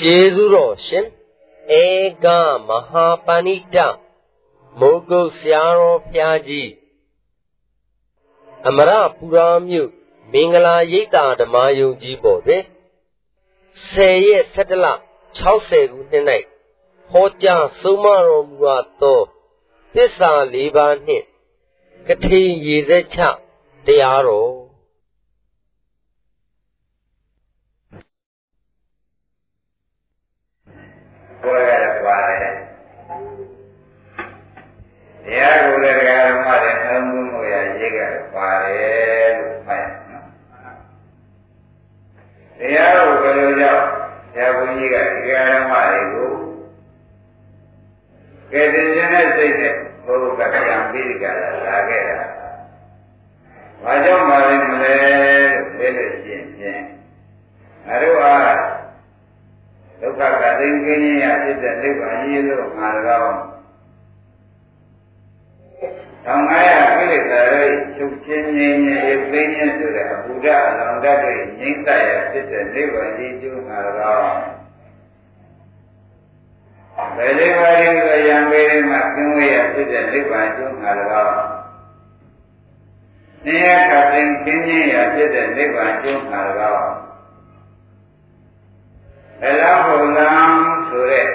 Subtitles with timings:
[0.00, 1.06] ကျေးဇူးတော်ရှင်
[1.80, 1.84] ဧ
[2.24, 2.26] က
[2.68, 3.76] မဟာပဏိတ
[4.78, 6.70] မိုးကုတ်ဆရာတော်ဖျားကြီး
[8.68, 9.90] အမရပူရာမြို့
[10.32, 12.62] မင်္ဂလာရိပ်သာဓမ္မယုံကြီးပေါ်တွင်
[13.44, 14.86] 10ရက်17လ
[15.38, 16.24] 60ခုနှစ်၌
[17.10, 18.56] ဟောကြားဆုံးမတော်မူ
[19.02, 19.20] သော
[19.94, 21.24] သစ္စာ၄ပါးနှင့်
[22.06, 23.18] ကထေရေသက်ချ
[23.86, 24.57] တရားတော်
[31.42, 32.54] ကိုယ်ရပါတယ်
[35.24, 38.02] တရားကိုလည်းဓမ္မတွေနှလုံးသွင်းလို့ရရေးကြ
[38.34, 40.26] ပါတယ်လို့မှတ်ရနော်
[42.58, 43.84] တရားကိုဘယ်လိုကြောင့်
[44.32, 46.30] ဆရာဘုန်းကြီးကဒီဓမ္မတွေကို
[48.52, 52.18] ကဲတင်ခြင်းနဲ့စိတ်နဲ့ဘုရားကကြံပြီးကြတာလာခဲ့တာ။
[53.82, 54.94] ဘာကြောင့်မလဲမလဲ
[55.52, 56.82] လို့ပြောလို့ရှိရင်ဖြင့်
[57.88, 58.77] အရုအား
[60.00, 63.30] ဒုက္ခကသိင်ကင်းရဖြစ်တဲ့နိဗ္ဗာန်ကြီးလို့ငါတော်
[66.28, 74.30] 1500ကိလေသာတွေချုပ်ချင်းငြိမ်းငြိမ်းသိင်းခြင်းဆိုတဲ့အဘုဒ္ဓအလောင်းတတ်တဲ့ငြိမ့်သက်ရဖြစ်တဲ့နိဗ္ဗာန်ကြီးကျိုးငါတော်
[77.16, 81.34] ဘယ်လေးပါးရင်ဆိုရံပေမှာကျင်းဝရဖြစ်တဲ့နိဗ္ဗာန်ကျိုးငါတော်
[83.44, 86.82] နေရခတ်သိခင်းခြင်းရဖြစ်တဲ့နိဗ္ဗာန်ကျိုးငါတော်
[89.44, 90.30] အလားဘုံလံ
[90.88, 91.28] ဆိုတဲ့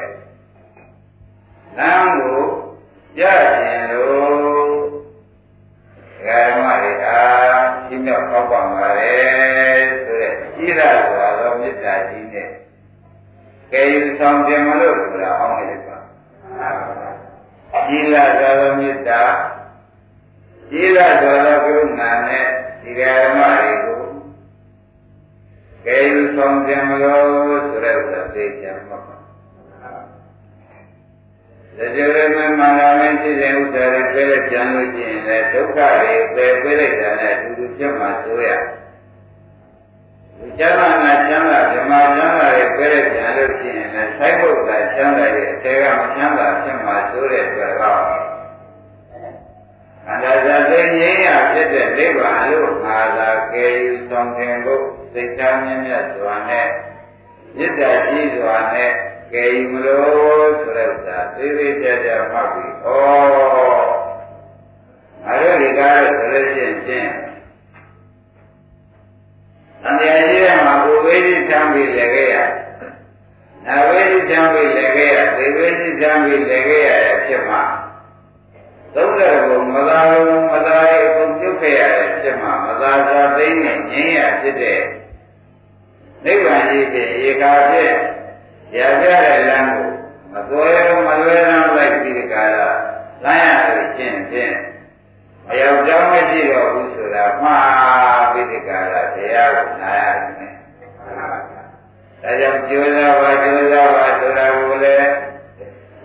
[1.77, 2.41] လမ်းကို
[3.19, 3.21] ရ
[3.61, 4.83] ခြင်းလို့
[6.25, 9.13] ဓမ္မတွေအားရှင်းမြောက်ကောက်ပါပါလေ
[10.03, 12.47] ဆိုတဲ့ဤရဆိုတာတော့မေတ္တာကြီးနဲ့
[13.71, 15.97] ကဲယူဆောင်ခြင်းမလို့ဆိုတာအောင်းလိုက်ပါ
[17.97, 19.21] ဤရသာသောမေတ္တာ
[20.81, 22.45] ဤရသောသောကရုဏာနဲ့
[22.81, 23.82] ဒီဓမ္မတွေ
[25.85, 27.25] ကိုကဲယူဆောင်ခြင်းမလို့
[27.69, 38.47] ဆိုတဲ့ဥစ္စာသိချင်မှာပါဒါကြရမမာနာမင်းဖြစ်တဲ့ဥစ္စာတွေပြည့်တဲ့ကြံလို့ရှိရင်လည်းဒုက္ခတွေပယ်ပြည့်လိုက်တာနဲ့အတူတူဖြစ်မှဆိုရ
[40.37, 48.01] ဒီကျမ်းမာနာချမ်းသာဓမ္မချမ်းသာတွေပြည့်တဲ့ကြံလို့ရှိရင်လည်းဆိုင်ဖို့ကချမ်းသာရဲ့အထေကမချမ်းသာဖြစ်မှဆိုတဲ့အတွက်တော့
[50.07, 54.81] အန္တရာယ်သိငြိမ်းရဖြစ်တဲ့နိဗ္ဗာန်လို့ငါသာကယ်ယူဆောင်ခြင်းကို
[55.13, 56.67] စိတ်ချမ်းမြတ်စွာနဲ့
[57.57, 58.91] မေတ္တာကြီးစွာနဲ့
[59.33, 62.87] ကဲမလို့ဆိုတဲ့ဥစ္စာသေးသေးကြကြမှတ်ပြီးဩ
[65.27, 67.11] အဲ့ဒီဒီကားလို့ဆိုလို့ရှိရင်ဖြင့်
[69.83, 72.37] တန်တရားကြီးမှာဘုဝေးကြီးချမ်းပြီးလည်းခဲ့ရ
[73.65, 77.63] နာဝေးကြီးချမ်းပြီးလည်းခဲ့ရသေဝေးကြီးချမ်းပြီးလည်းခဲ့ရတဲ့ဖြစ်မှာ
[78.95, 84.81] သုံးတဲ့ဘုံမသာလုံးမသာရေးဘုံပြုတ်ခဲ့ရတဲ့ဖြစ်မှာမသာသာသိနေငြင်းရဖြစ်တဲ့
[86.25, 87.95] နိဗ္ဗာန်ကြီးဖြင့်ဧကာဖြင့်
[88.77, 89.87] ရပြတဲ့လမ်းကို
[90.33, 90.71] မသွဲ
[91.05, 92.69] မလွဲရမ်းလိုက်ပြီးဒီကလာ
[93.23, 94.53] လမ်းရလို့ချင်းဖြင့်
[95.47, 100.53] မရောက်ကြောင်းမရှိတော့ဘူးဆိုတာမှားပြီးဒီကလာတရားကိုနားရတယ်။
[102.23, 105.09] ဒါကြောင့်ကြိုးစားပါကြိုးစားပါဆိုတာကိုလည်း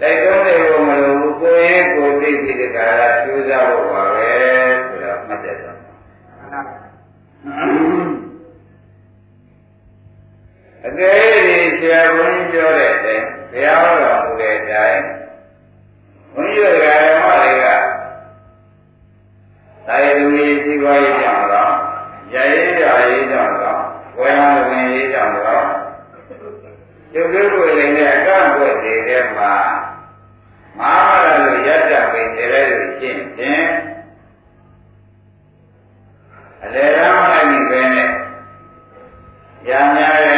[0.00, 4.30] တိုက်တွန်းနေဖို့မလိုဘူးကိုယ်ရေးကိုသိပြီးဒီကလာကြိုးစားဖို့ပါပဲ
[4.88, 5.76] ဆိုတာမှတ်တယ်တော့
[10.86, 11.18] အကယ်၍
[11.78, 15.00] ဆရာဘုန်းကြီးပြောတဲ့အတိုင်းဘုရားတော်မူတဲ့အတိုင်း
[16.34, 17.66] ဘုန်းကြီးတို့ဓမ္မတွေက
[19.86, 21.72] သာယလူကြီးစီးပွားရေးကြောင့်တော့
[22.34, 23.80] ရရေးကြရေးကြောင့်တော့
[24.18, 25.64] ဝေဟံဝင်ရေးကြောင့်တော့
[27.12, 29.52] ကျုပ်တို့ကိုယ်လည်းအကန့်အကွက်တွေထဲမှာ
[30.78, 33.66] မဟာမရလို့ရတ္တပင်တယ်လို့ရှင်းဖြင့်
[36.62, 38.08] အလေရမလိုက်ပဲနဲ့
[39.66, 40.37] ညာများတဲ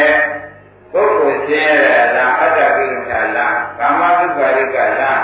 [0.93, 5.23] ပုဂ္ဂိုလ်ရှင်းရတဲ့လားအတ္တကိလေသာလားကာမတုပါရိကလား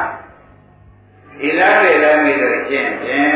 [1.40, 3.30] ဒီလားတွေလည်းပြီးလို့ရှင်းဖြင့်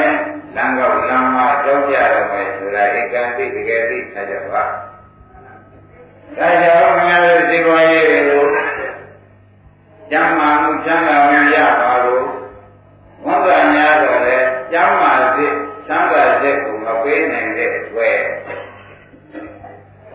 [0.56, 4.64] လမ်းကောက်လမ်းမကြောက်ကြတော့မယ်ဆိုတာဧကံတိတကယ်သိထားကြပါ
[6.38, 8.46] ဒါကြောင့်ခင်ဗျားတို့ဒီဘဝရေးတွေကို
[10.12, 12.26] ကျမ်းမာမှုချမ်းသာမှုရပါလို့
[13.26, 14.38] ဝန်ကများတော့လေ
[14.72, 15.56] ကျမ်းမာစိတ်
[15.88, 18.20] ချမ်းသာစိတ်ကိုမပေးနိုင်တဲ့အတွက်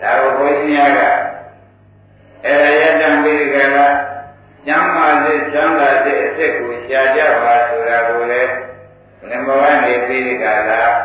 [0.02, 1.25] ဒါကိုဘုန်းကြီးများက
[2.46, 3.78] အဲ့ဒါရတံပိကက
[4.66, 8.50] ကျမ်းမာစိတ်ချမ်းသာစိတ်အစ်စ်ကိုရှားကြပါဆိုတာကိုလည်း
[9.28, 10.95] ဘယ်မှာနေပြီးကြလား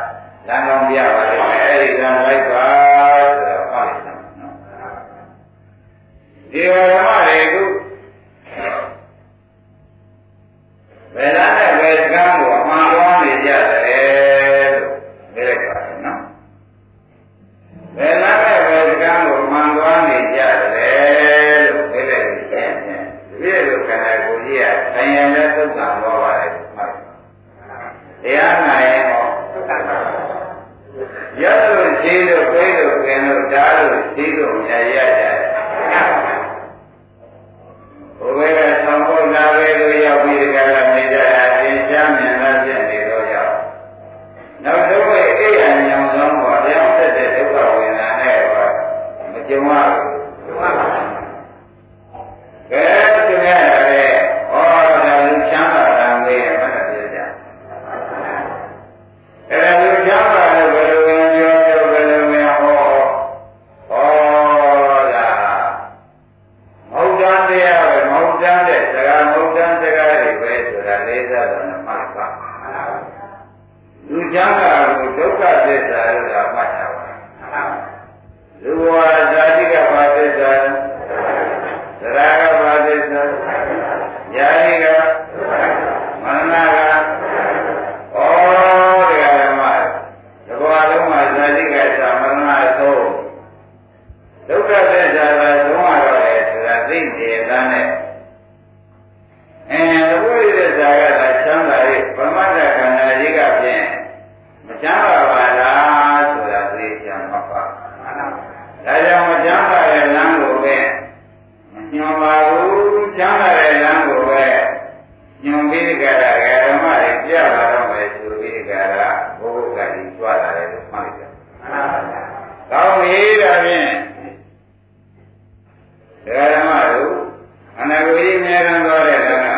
[128.11, 129.49] အနာဂတ်ကြီးမြဲတမ်းသွားတဲ့လမ်းက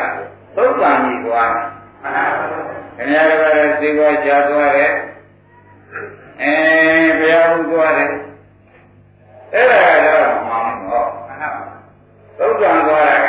[0.56, 4.92] သုတ်တန်ကြီးသွားခင်ဗျားတို့ကလည်းသိပေါ်ချသွားတယ်
[6.42, 6.54] အဲ
[7.20, 8.10] ဘုရားဘုသွားတယ်
[9.54, 11.10] အဲ့ဒါကတော့မှန်တော့
[12.38, 13.28] သုတ်တန်သွားတာက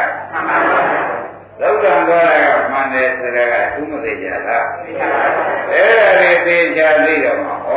[1.61, 7.77] သုတ်တန်သွားတာကမှန်တယ်ဆိုတာကသူမသိကြလားအဲ့ဒါလေးသိကြသိတော့မှဩ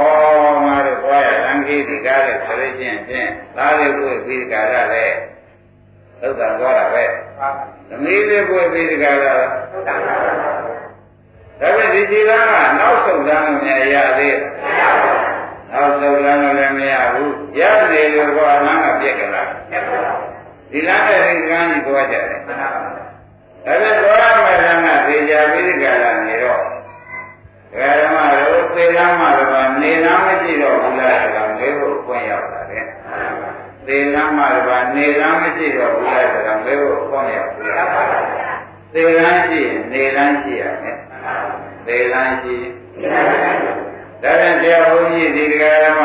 [0.66, 5.06] ငါတို့သွားရလမ်းကြီးဒီကားလေးဆိုလို့ချင်းဖြင့်သားလေးကိုပြီးကားရလဲ
[6.22, 7.06] သုတ်တန်သွားတာပဲ
[7.90, 9.40] သမီးလေးကိုပြီးကားရလား
[9.72, 10.50] သုတ်တန်သွားတာဒါ
[11.60, 14.38] ပေမဲ့ဒီစီလန်းကနောက်ဆုံးလမ်းမမြရသေး
[15.72, 17.62] နောက်ဆုံးလမ်းလည်းမရဘူးရ
[17.92, 19.50] နေလို့ကလမ်းကပြက်ကလား
[20.72, 26.62] ဒီလမ်းနဲ့ဒီကမ်းကြီးသွားကြတယ်ဒါပေမဲ့သွားရမယ့်လမ်းကသေချာပြီးဒီကလာနေတော့
[27.74, 32.86] ဓမ္မတို့သေလမ်းမှာတော့နေလမ်းမရှိတော့ဘူးလားဆိုတာမေးဖို့ပွင့်ရောက်လာတယ်
[33.88, 38.28] သေလမ်းမှာတော့နေလမ်းမရှိတော့ဘူးလားဆိုတာမေးဖို့ပွင့်ရောက်လာတယ်
[38.94, 40.98] သေလမ်းရှိရင်နေလမ်းရှိရမယ်
[41.88, 42.56] သေလမ်းရှိ
[44.24, 46.02] ဒါပြန်တရားဘုန်းကြီးဒီတရားဓမ္မ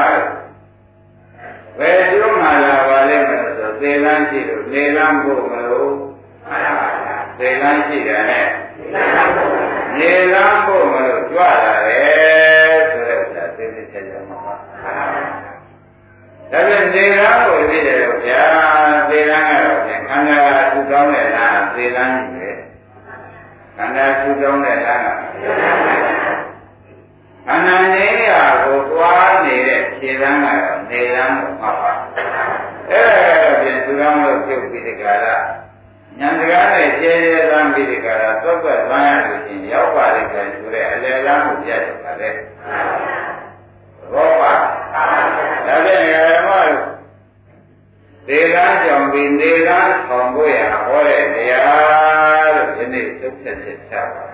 [1.78, 5.92] ဘယ်ကျိုးမှလာပါလိမ့်မလို့ဆိုသေလမ်းရှိလို့နေလမ်းဖို့မလို့
[7.38, 8.48] သေလမ်းရှိတယ်နဲ့
[9.98, 14.54] နေလမ်းဖို့မလို့ကြွလာတယ်ဆိုတဲ့ဥစ္စာသိသိချာချာမှာပါ
[16.52, 18.42] ဒါပြန်နေလမ်းကိုသိတယ်လို့ဗျာ
[19.08, 22.50] သေလမ်းကတော့ပြန်ခန္ဓာကသူ့ကောင်းတဲ့လားသေလမ်းကြီးပဲ
[23.76, 25.06] ခန္ဓာထူတောင်းတဲ့လမ်းက
[27.46, 31.92] ခန္ဓာနေရာကိုသွားနေတဲ့ခြေလမ်းကတော့နေလမ်းကိုမှတ်ပါ
[32.90, 35.36] အဲ့ဒါကတော့ပြန်ထူတောင်းလို့ပြုတ်ပြီးဒီကရာ
[36.18, 42.30] ညာတကားနဲ့ခြေရဲသမ်းပြီးဒီကရာသွက်ွက်သွားရလို့ရှိရင်ရောက်ပါလိမ့်မယ်ဆိုတဲ့အလယ်လမ်းကိုပြရပါလေ
[44.12, 44.52] ဘောပါ
[45.66, 46.92] ဒါဖြင့်ဓမ္မတို့
[48.28, 54.24] ဒေဂန်းကြောင့်ပြီးနေကန်းဆောင်ဖို့ရဟောတဲ့တရားလို့ဒီနေ့သုတ်ချက်ချက်ချပါ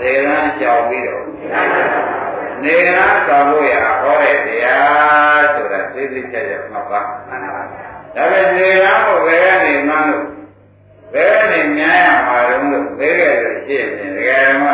[0.00, 1.24] ဒေဂန်းကြောင့်ပြီးတော့
[2.64, 7.00] နေကန်းဆောင်ဖို့ရဟောတဲ့တရားဆိုတာသိသိချက်ချက်မှတ်ပါ
[8.16, 10.26] ဒါပဲနေကန်းကိုဘယ်ကနေမှန်းလို့
[11.14, 14.73] ဘယ်ကနေညာရမှာတော့လို့ဘယ်ကဲလို့ရှိရင်ဒကာဓမ္မတို့မဲ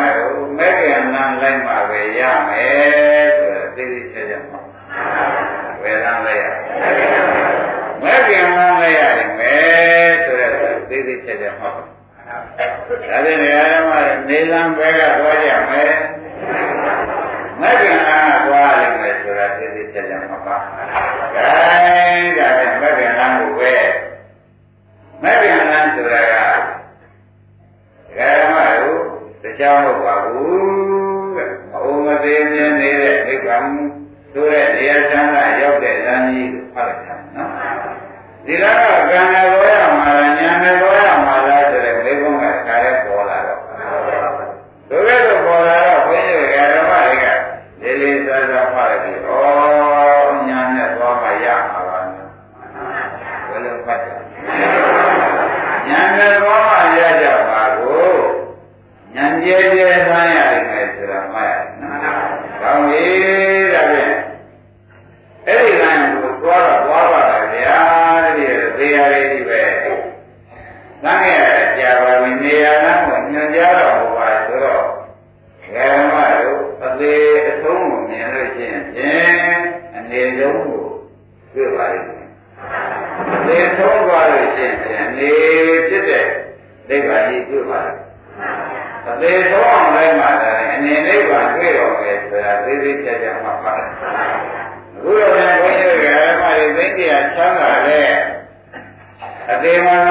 [99.63, 100.10] သေးမှင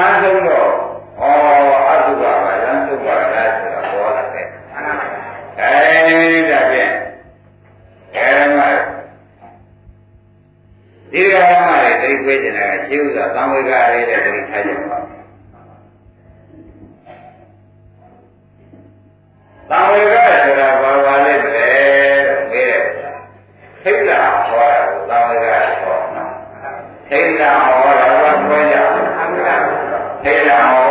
[30.51, 30.90] down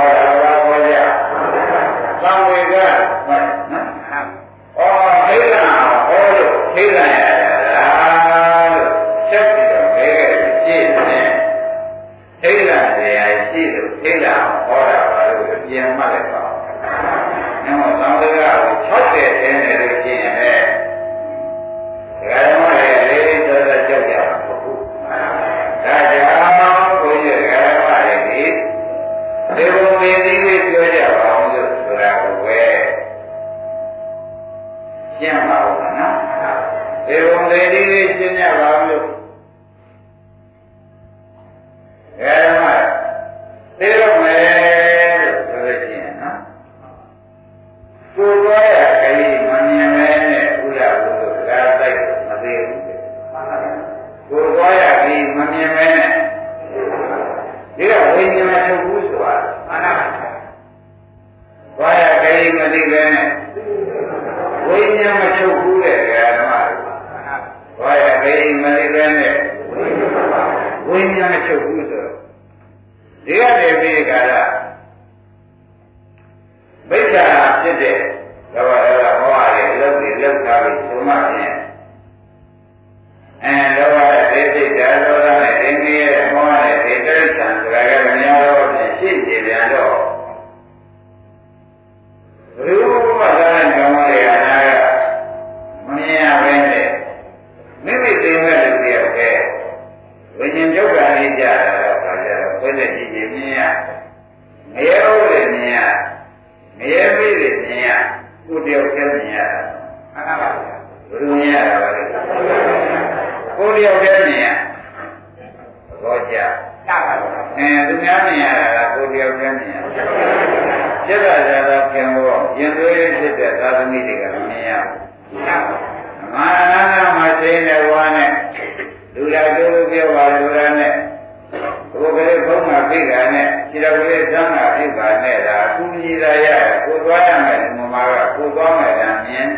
[134.81, 136.49] လေးသမ်းတာပြိပါနဲ့ဒါအကူကြီးသာရ
[136.85, 139.49] ကိုသွားရမယ်မမကကိုသွားမယ်တမ်းမြင်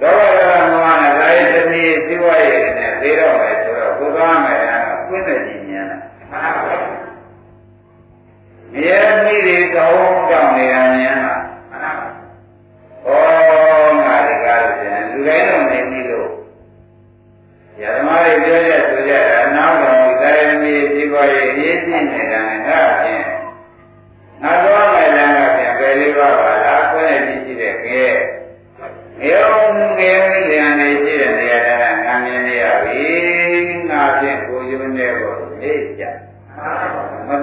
[0.00, 0.40] တော့ရ
[0.72, 5.98] မမနဲ့ဒါရဲ့သမီးသိဝရဲ့နဲ့သိတော့မယ်ဆိုတော့ကိုသွားမယ်တမ်းကွင်းတဲ့ကြီးမြင်တာ
[8.74, 11.35] မြဲမိတွေကောင်းကြောင်နေတာမြင်တာ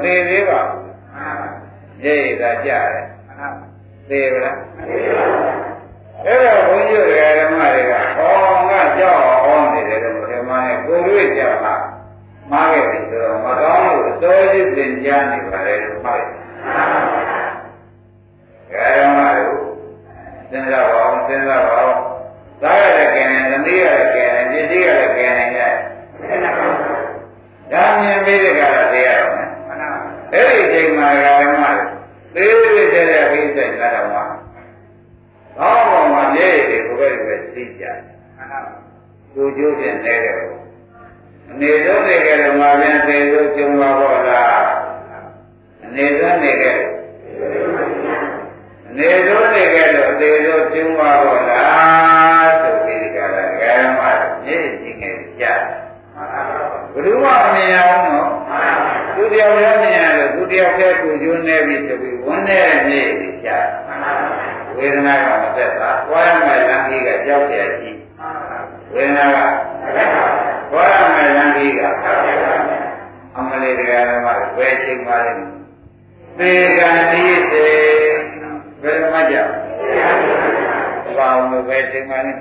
[0.04, 0.84] သေးသေးပါဘူး
[2.04, 3.06] နေသာကြတယ်
[4.10, 4.58] သေပါလား
[6.26, 8.36] အဲ့တော့ဘုန်းကြီးတွေကဓမ္မတွေကဟော
[8.70, 11.76] ငါကြောက်အောင်နေတယ်လို့ဓမ္မနဲ့ကိုယ်တွေ့ကြမှာ
[12.52, 16.30] မှားခဲ့ပြီဆိုတော့မကောင်းလို့အတော်ကြီးသင်ကြားနေပါလေလို့မှားတယ်။
[18.74, 19.56] ဓမ္မတို့
[20.50, 21.98] စဉ်းစားပါအောင်စဉ်းစားပါအောင်
[22.62, 25.58] သားရတဲ့ကံနဲ့သမီးရတဲ့ကံနဲ့ပြည့်စည်ရတဲ့ကံနဲ့ည
[27.72, 29.50] ဒါမြင်ပြီးတဲ့ကတော့တရားတော်မယ်။
[30.34, 31.66] အဲ့ဒီအချိန်မှာဓမ္မ
[32.36, 34.24] တွေသေးသေးတဲ့တဲ့ခိစ္စကြတော့မှာ
[35.58, 37.98] ကောင်းကောင်းမှမြဲရည်ကိုပဲပဲသိကြတယ်။
[39.36, 40.54] ကိုကျိုးပြန်နေတယ်ကို
[41.52, 44.62] အနေဆုံးနေကြတယ်မှာပြန်သေလို့ကျုံပါတော့လား။
[45.84, 46.78] အနေဆုံးနေကြတယ်
[48.90, 54.02] အနေဆုံးနေကြတော့သေလို့ကျုံပါတော့လားဆိုပြီးဒီကလာဓမ္မ
[54.46, 55.60] မြဲကြည့်ငယ်ကြတယ်။
[56.94, 58.30] ဘယ်သူမှမမြင်အောင်နော်။
[59.16, 63.64] သူတယောက်လည်းမြင်ရလို့သူတယောက်တည်းကိုကျိုးနေပြီဆိုပြီးဝန်းနေတဲ့မြဲကြည့်ကြတယ်။
[64.78, 67.92] ဝေဒနာကမသက်တာ။ဝါရမယ်လမ်းကြီးကကြောက်တယ်ရှိ။
[68.96, 69.38] ဝေဒနာက
[70.74, 71.82] ဝါရမယ်လမ်းကြီးက
[73.38, 75.34] အမလေးတရားဓမ္မကိုဘယ်ချိန်မှလဲ။
[76.38, 77.66] သေကံဒီစေ
[78.84, 79.52] ဘယ်မှာကြောက်။
[81.18, 82.32] ဘာအောင်လို့ဘယ်ချိန်မှလဲ။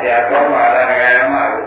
[0.00, 1.64] ဆရာကောင်းပါလားတရားဓမ္မကို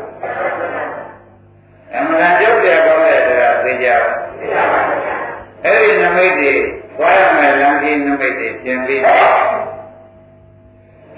[1.95, 4.11] ။အမှန်ကြောက်ကြကောင်းတဲ့တရားသိကြပါ။
[5.65, 6.53] အဲ့ဒီနမိတ်တွေ
[6.97, 9.13] သွားရမယ်လမ်းကြီးနမိတ်တွေပြင်ပြီးဘု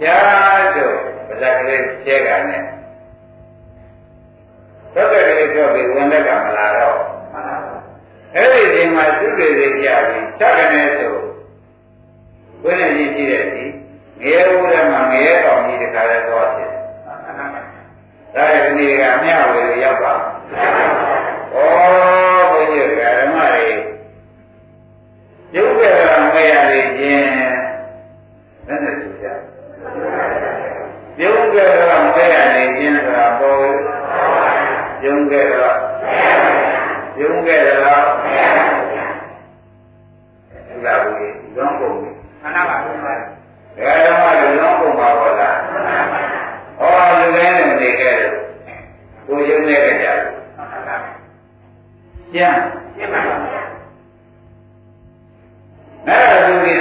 [0.06, 0.96] ရားတို့
[1.28, 2.64] ဗဇက်ကလေးကျဲကနဲ့
[4.94, 6.98] သုတ်ကလေးပြောပြီးဝန်လက်ကမလာတော့
[8.36, 11.16] အဲ့ဒီအချိန်မှာသူတွေတွေကြပြီးချက်ကနေဆို
[12.64, 13.64] ဝိနည်းကြီးရှိတဲ့ဒီ
[14.22, 16.72] ငရဲဦးထဲမှာငရဲတော်ကြီးတခါလဲသွားဖြစ်
[18.36, 20.14] ဒါရဲ့ဒီကမြဝေရောက်ပါ
[21.54, 22.31] ဩ
[37.22, 39.06] ပြုံးခဲ့တယ်လားမရဘူးဗျာ
[40.52, 42.10] အဲ့ဒါကိုလွန်ကုန်ပြီ
[42.42, 43.14] မှန်ပါပါဘုရားဒါ
[43.78, 46.22] ကြောင့်လည်းလွန်ကုန်ပါတော့လားမှန်ပါပါ
[46.80, 48.36] ဟောလူတိုင်းနဲ့မနေခဲ့လို့
[49.28, 50.18] ကိုရုံးနေခဲ့ကြတယ်
[50.58, 50.96] မှန်ပါပါ
[52.34, 52.56] ပြန်
[52.96, 53.36] ပြန်ပါပါ
[56.08, 56.81] အဲ့ဒါသူကြီး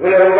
[0.00, 0.39] ولهم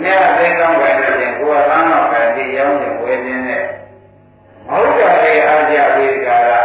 [0.00, 3.64] မြတ်သိကောင်းပဲလို့ရင်ကိုယ်ကသမ်းတော့ပဲဒီရောင်းရင်ဝယ်ခြင်းနဲ့
[4.68, 6.60] မဟုတ်တာလေအားကြဝိကရာ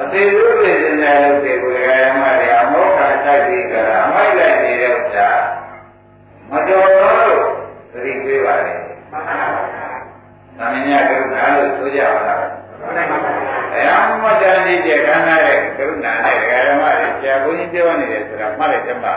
[0.00, 5.28] အသေးသေးပြည့်စင်တဲ့လူတွေကိုယ်ကရမတွေအမောတာတိုက်ပြီးကြတာအမိုက်လိုက်နေတဲ့ဥစ္စာ
[6.50, 7.42] မတော်တော့လို့
[7.92, 8.74] သတိပေးပါလေ
[10.58, 12.42] သမဏေကရုဏာလို့ဆိုကြပါလား
[13.74, 16.36] အဲအမတန်ဒီကျခံရတဲ့ကရုဏာနဲ့
[16.68, 19.12] ဓမ္မတွေဆရာဘုန်းကြီးပြောနေတယ်ဆိုတာမှတ်လိုက်တတ်ပါ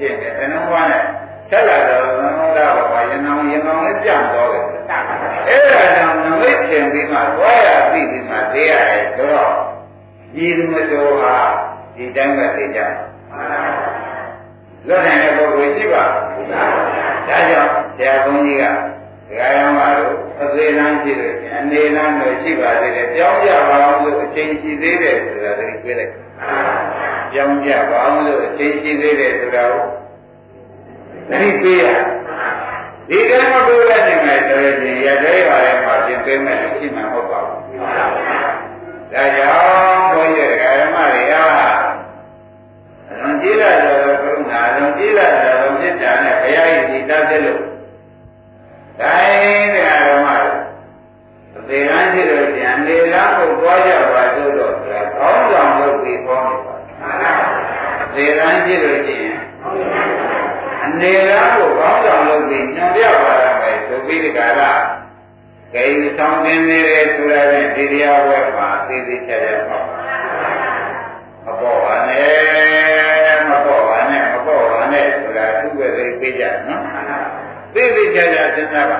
[0.00, 1.02] ဖြစ်နေသင်္နုဘောနဲ့
[1.50, 4.64] ဆက်လာတော့သင်္နုဘောကရင်မောင်ရင်မောင်လေးကြံတော့တယ်
[5.48, 9.52] အဲ့ဒါကြောင့်နမိတ်သင်ပြီးမှသွားရပြီးပြီးမှသိရတယ်ဆိုတော့
[10.34, 11.36] ဒီလူမတော်ဟာ
[11.94, 12.80] ဒီတိုင်းပဲသိကြ
[14.86, 16.02] လွတ်နိုင်တဲ့ပုဂ္ဂိုလ်ရှိပါ
[16.34, 16.62] ဘူးဒါ
[17.26, 18.64] ကြောင့်ဆရာဘုန်းကြီးက
[19.28, 29.84] ဒကာရမတို့အသေးလမ်းရှိတယ်အနေလမ်းတို့ရှိပါသေးတယ်ကြောင်းကြပါအောင်လို့အချိန်ရှိသေးတယ်ဆိုတာတည်းပြလိုက် ကြောင်းကြပါအောင်လို့အချိန်ရှိသေးတယ်ဆိုတာကို
[31.30, 31.84] တတိပေးရ
[33.08, 37.78] ဒီကံမပြောရနိုင်မယ်ဆိုရင်ရတဲ့ပါလဲမှာပြင်ပေးမယ်လို့ရှိမှဟုတ်ပါဘူး
[39.12, 41.34] ဒါကြောင့်ဘုန်းကြီးဒကာရမတွေက
[43.08, 47.62] အလွန်ကြီးလာတော့ကရုဏာအလွန်ကြီးလာတော့မေတ္တာနဲ့ဘုရားရဲ့ဒီတတ်တယ်လို့
[49.00, 50.58] တိုင်းတရားဓမ္မတို့
[51.56, 56.74] အသေးရန်ရှိလို့ကျန်နေလားကိုသွားကြပါသို့တော့ဆိုတာကောင်းဆောင်လုပ်ပြီးပေါ်နေပါ
[58.20, 59.24] အသေးရန်ရှိလို့ကျင်
[60.84, 64.72] အနေလားကိုကောင်းဆောင်လုပ်ပြီးညွန်ပြပါရမယ်ဆိုပြီးဒီကရာ
[65.72, 69.80] ဂိမ်းဆောင်တင်နေတယ်ဆိုရတဲ့ဒီတရားဝဲမှာသိသိချာချာပါ
[71.44, 76.82] မပေါ်ပါနဲ့မပေါ်ပါနဲ့မပေါ်ပါနဲ့ဆိုတာသူ့ပဲသိပေးကြနော်
[77.74, 78.98] သိသိချာချာစဉ်းစားပါ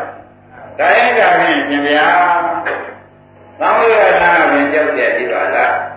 [0.78, 2.08] ဒါရင်ကဖြင့်ရှင်ဗျာ
[3.60, 5.89] သံဝေရနာပင်ကြောက်ကြကြည့်ပါလား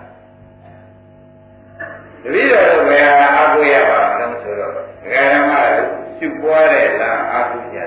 [2.24, 4.76] တပည့်တော်တို့ဘယ်ဟာအားကိုးရပါမလို့ဆိုတော့ဒ
[5.12, 7.78] ကာဓမ္မတို့ရှုပွားတဲ့လားအားကိုးကြ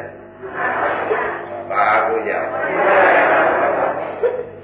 [1.70, 2.32] ပါအားကိုးကြ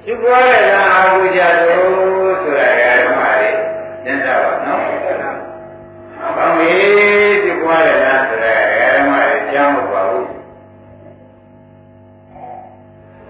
[0.03, 3.49] ရှုပွားတဲ့လားအားကိုးကြလို့ဆိုတာဒကာဓမ္မတွေ
[4.03, 4.81] သင်စားပါနော်။
[6.37, 10.25] ဘာမေးရှုပွားတဲ့လားဆိုတာဒကာဓမ္မတွေကြားမပါဘူး။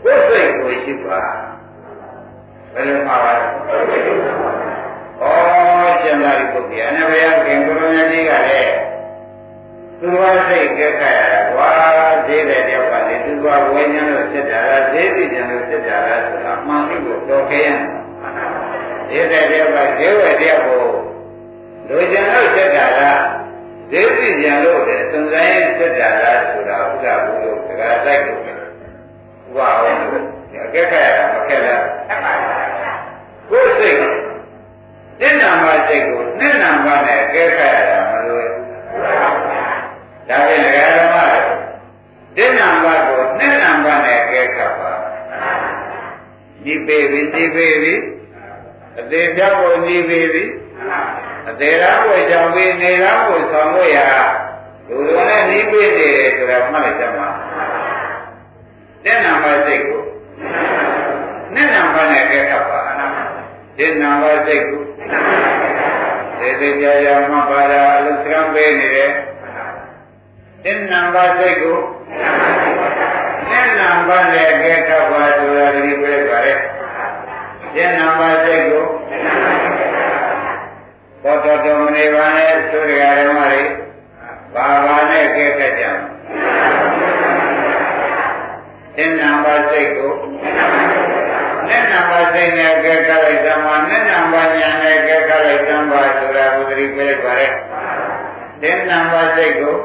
[0.03, 1.21] ကိုယ်စိတ်ကိုရှိပါ
[2.73, 3.45] ဘယ်လိုမှာပါလဲ။
[5.23, 5.27] ဩ
[6.01, 8.73] ရှင်သာရိပုတ္တရာနဲ့ဘုရားခင်ကိုရိုနာကြီးကလည်း
[9.99, 11.67] သူ့ဘာစိတ်ကဲခါရတာကွာ
[12.27, 17.69] ဈေးတဲ့တယောက်ကလေသူ့ဘာဝိညာဉ်လို့စစ်တာလားဈေးသိဉာဏ်လို့စစ်တာလားဆိုတာအမှန်ကိုတော်ခဲရ
[19.09, 20.85] ဈေးတဲ့တယောက်ကဈေးဝယ်တယောက်ကို
[21.87, 23.21] လူကျင်လို့စစ်တာလား
[23.91, 28.51] ဈေးသိဉာဏ်လို့တဲ့စုံစမ်းရေးစစ်တာလားဆိုတာဥဒ္ဒဘူးလို့တကားတိုက်လို့ဥ
[29.55, 29.99] ပအောင်
[30.65, 31.83] အကဲခါရတာမခက်လား
[33.49, 34.22] ကိုယ်စိတ်
[35.19, 38.45] တစ်နာမစိတ်ကိုနှစ်နာမနဲ့အကဲခါရတာမလို့
[40.29, 41.15] ဒါဖြင့်ဒကာဓမ္မ
[42.37, 44.91] တစ်နာမကိုနှစ်နာမနဲ့အကဲခါပါ
[46.63, 47.93] ဒီပေပြီဒီပေပြီ
[48.99, 50.43] အသေးပြောက်ကိုဒီပေပြီ
[51.49, 53.99] အသေးရကိုကြောင့်ပြီးနေရကိုဆောင်လို့ရ
[54.87, 57.27] လူတော်နဲ့နှီးပေးနေတယ်ဆိုတာမှတ်လိုက်ကြမှာ
[59.03, 60.01] တစ်နာမစိတ်ကို
[61.53, 62.82] နှစ်နာမနဲ့အကဲခါပါတ
[63.85, 64.83] စ်နာမစိတ်ကို
[66.39, 69.11] သေသေးကြကြမှပါတာအလုံးစံပေးနေတယ်
[70.63, 71.77] တစ်နာမစိတ်ကို
[73.49, 76.59] နှစ်နာမနဲ့အကဲခါပါဆိုတာဒီပဲပါရဲ့
[77.75, 78.85] တစ်နာမစိတ်ကို
[81.23, 83.61] ဘောတော်တော်မနေပါနဲ့သုရိယာဓမ္မတွေ
[84.53, 85.83] ဘာဘာနဲ့ကဲခက်ကြ
[88.95, 90.11] တင်နာပါစိတ်ကို
[91.69, 97.53] နဲ့နာပါစိတ်နဲ့ကဲခက်လိုက်သမာနဲ့နာပါညာနဲ့ကဲခက်လိုက်သမာဆိုတာဘုရားပြလိုက်ပါရဲ့
[98.61, 99.75] တင်နာပါစိတ်ကို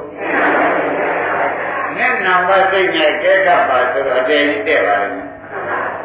[1.97, 5.29] နဲ့နာပါစိတ်နဲ့ကဲခက်ပါဆိုတော့အတည်ကြီးတဲ့ပါလိမ့်မယ်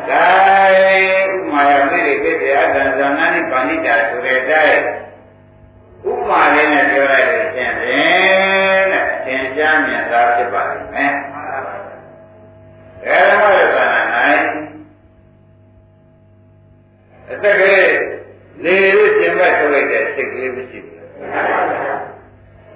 [0.10, 0.26] ဒါ
[1.34, 4.82] ဥမာယမေရိပိတေအတ္တဇာနာနိပါဏိတာဆိုတဲ့အတိုင်း
[6.12, 14.00] ဥမာလေးနဲ့ပြောလိုက်လို့ရှင်းတယ်တဲ့သင်ကြားမြင်သာဖြစ်ပါလိမ့်မယ်။ဒါဓမ္မရသနာ၌
[17.34, 17.96] အသက်ကလေး
[18.64, 21.00] လေလို့ကျင်ဘက်ထုတ်လိုက်တဲ့စိတ်ကလလေးမရှိဘူး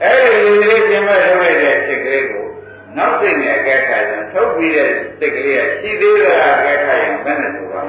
[0.02, 2.46] အဲ့ဒီလူလေးပြင်မဲ့ထုတ်လိုက်တဲ့စိတ်ကလေးကို
[2.98, 7.82] နောက်စိတ်နဲ့အကဲခါရင်ထုတ်ပြီးတဲ့စိတ်ကလေးကရှိသေးတာအကဲခါရင်ဘယ်နဲ့ဆိုပါ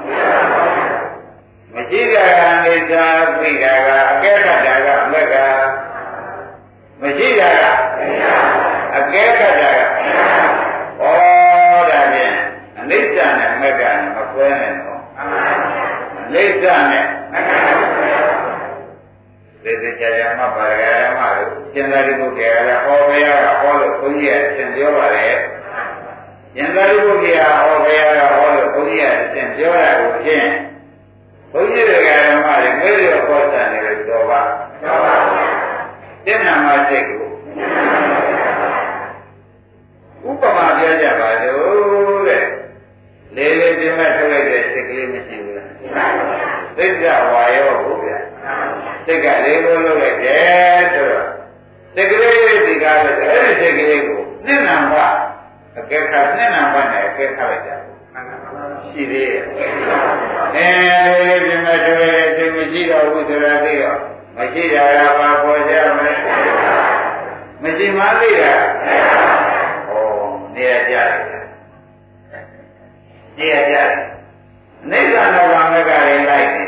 [1.74, 3.06] မရှိတာကနေသာ
[3.38, 5.34] ပြိတာကအကဲခါတာကမက်က
[7.00, 7.62] မရှိတာက
[8.96, 11.04] အကဲခါတာကဩ
[11.90, 12.34] ဒါဖြင့်
[12.78, 15.00] အနိစ္စနဲ့မက်ကနဲ့မကွဲနဲ့တော့
[16.28, 17.06] အနိစ္စနဲ့
[19.62, 25.36] သေသေးချာချာမှပါရဂမတို့ကျင်သာရိပုတ္တရာကဟောဘုရားကဟောလို့ဘုန်းကြီးကအရှင်ပြောပါတယ်
[26.54, 30.48] ကျင်သာရိပုတ္တရာဟောဘုရားကဟောလို့ဘုန်းကြီးကအရှင်ပြောတာကိုဖြင့်
[31.52, 34.40] ဘုန်းကြီးတွေကဓမ္မတွေမေးရဟောတာနေလို့တော်ပါ
[34.82, 35.14] တော်ပါ
[36.24, 37.24] ကျင့်နာမစိတ်ကို
[40.26, 42.44] ဥပမာပြောကြပါလို့တဲ့
[43.36, 45.68] လေလေပြမထုတ်လိုက်တဲ့စိတ်ကလေးမရှိဘူးလား
[46.76, 48.18] သိက္ခာဝါရောဟုတ်ဗျာ
[49.08, 51.26] စိတ်ကလေးလုံးလုံးလိုက်တယ်ဆိုတော့
[51.94, 55.16] စိတ်ကလေးဒီကားလို့အဲ့ဒီစိတ်ကလေးကိုနှစ်နံပါတ်
[55.78, 57.70] အကဲခါနှစ်နံပါတ်နဲ့အကဲခါလိုက်ကြ
[58.90, 60.68] ရှိသေးရဲ့အဲ
[61.06, 63.98] လေးပြမထုတ်လိုက်တဲ့စိတ်မရှိတော့ဘူးဆိုတာသိတော့
[64.36, 66.14] မရှိတာကဘာပေါ်ကြမလဲ
[67.62, 68.54] မရှိမှသိတာ
[69.88, 69.92] ဩ
[70.54, 71.12] နေရာကြတယ်
[73.38, 73.90] နေရာကြတယ်
[74.90, 76.62] နိစ္စနောကမကရင်လိုက်နေ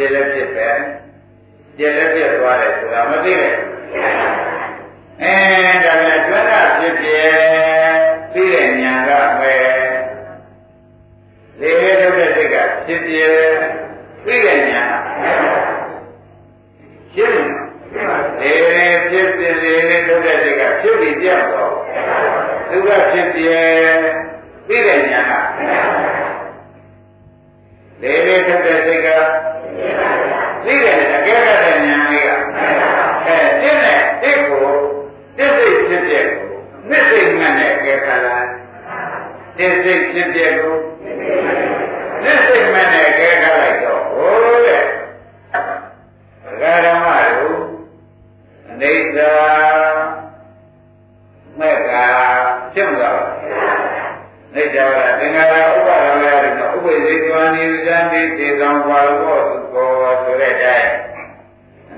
[0.00, 0.68] ဖြစ်ဖြစ်လည်းဖြစ်ပဲ
[1.76, 3.54] ပြည့်လည်းပြည့်သွားတယ်ဆိုတာမသိနဲ့
[5.22, 5.69] အဲ
[39.84, 40.76] စိတ်ဖြစ်တဲ့ကို
[42.24, 44.34] နှစ်စိတ်မှန်တဲ့အကဲကလိုက်တော့ဟို
[44.66, 44.84] တဲ့
[46.60, 47.06] ဂရမ
[47.38, 47.60] တို့
[48.68, 49.34] အိဋ္ဌာ
[51.58, 51.92] မက်က
[52.72, 53.24] ဖြစ်မှာပါ
[54.54, 59.90] နေကြပါသင်္ဃာရဥပါဒံလည်းဥပ္ပေဇေဝနိဇံတိသေံဘာလောကော
[60.22, 60.90] ဆိုတဲ့အတိုင်း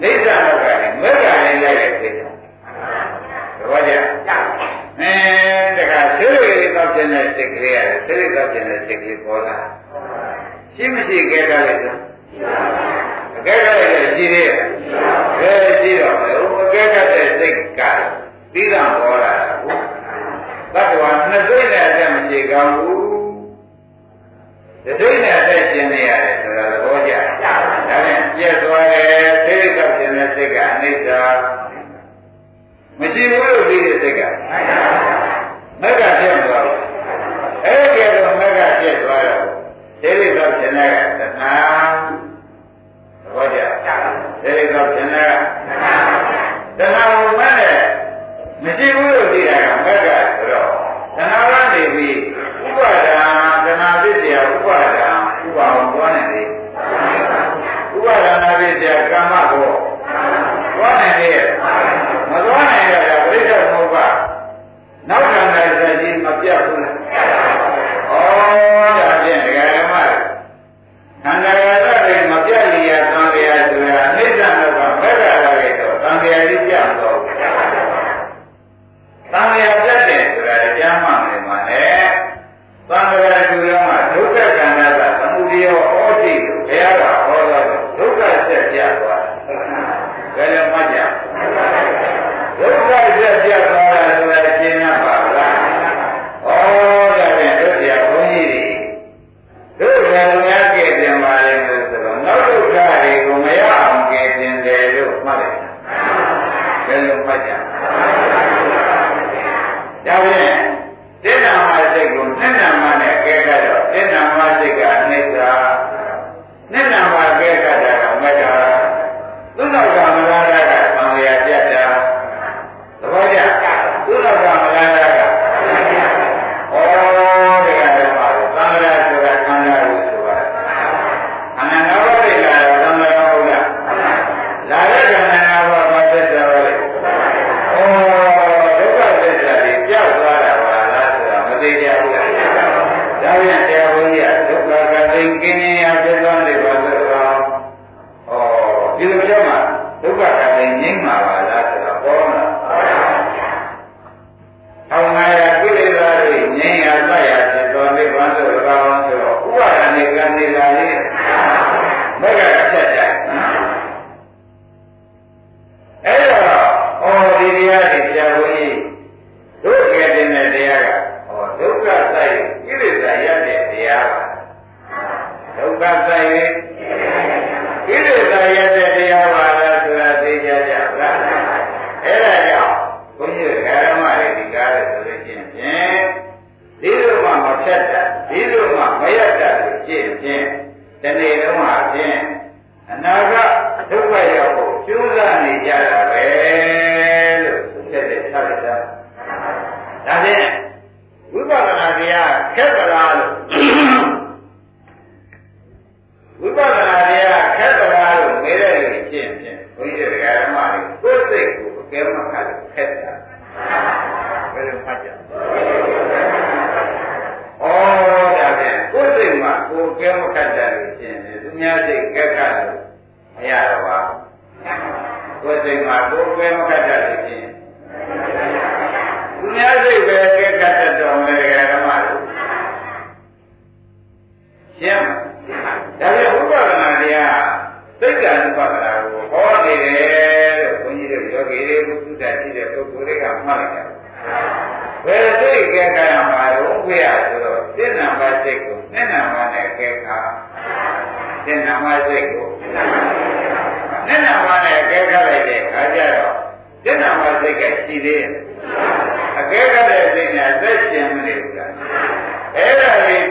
[0.03, 2.29] အိဋ္ဌာတော့ကလည်းမက်ကလည်းလိုက်တဲ့သိတာ
[3.59, 3.93] သဘောကျ
[5.01, 5.15] အဲ
[5.79, 7.53] တခါသိရည်သောခြင်းတဲ့စိတ်
[8.09, 9.57] ကလေးရတယ်သိရည်သောခြင်းတဲ့စိတ်ကလေးပေါ်လာ
[10.77, 11.95] ရှိမရှိကဲတာလေဆို
[13.37, 14.59] အကဲကလည်းရှိသေးရဲ့
[15.41, 17.81] ကဲရှိတော့လေဟိုအကဲကတဲ့စိတ်က
[18.53, 19.83] ပြီးတော့ပေါ်လာတာဟုတ်
[20.75, 23.03] သတ္တဝါနှစ်စိတ်နဲ့အတက်မရှိကောင်းဘူး
[24.87, 27.13] တစိတ်နဲ့အသက်ရှင်နေရတယ်ဆိုတာသဘောကျ။
[27.45, 27.55] ဒါ
[28.07, 29.07] နဲ့ပြည့်သွားတယ်
[29.47, 31.09] သိက္ခာရှင်တဲ့စိတ်ကအနိစ္စ
[32.99, 34.21] မရှိဘူးလို့ပြီးတဲ့စိတ်က
[35.83, 36.79] မက်ကဖြစ်သွားတယ်။
[37.65, 39.45] အဲ့ဒီကတော့မက်ကဖြစ်သွားတော့
[40.03, 41.53] သိက္ခာရှင်တဲ့ကသနာ
[43.23, 43.61] သဘောကျ။
[44.45, 45.33] သိက္ခာရှင်တဲ့က
[46.79, 47.79] သနာဘုမနဲ့
[48.65, 49.29] မရှိဘူးလို့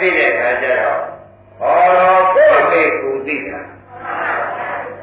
[0.02, 1.00] သိတဲ့အခါကျတော့
[1.60, 3.60] ဟောကိုယ့်အသေးကိုသိတာ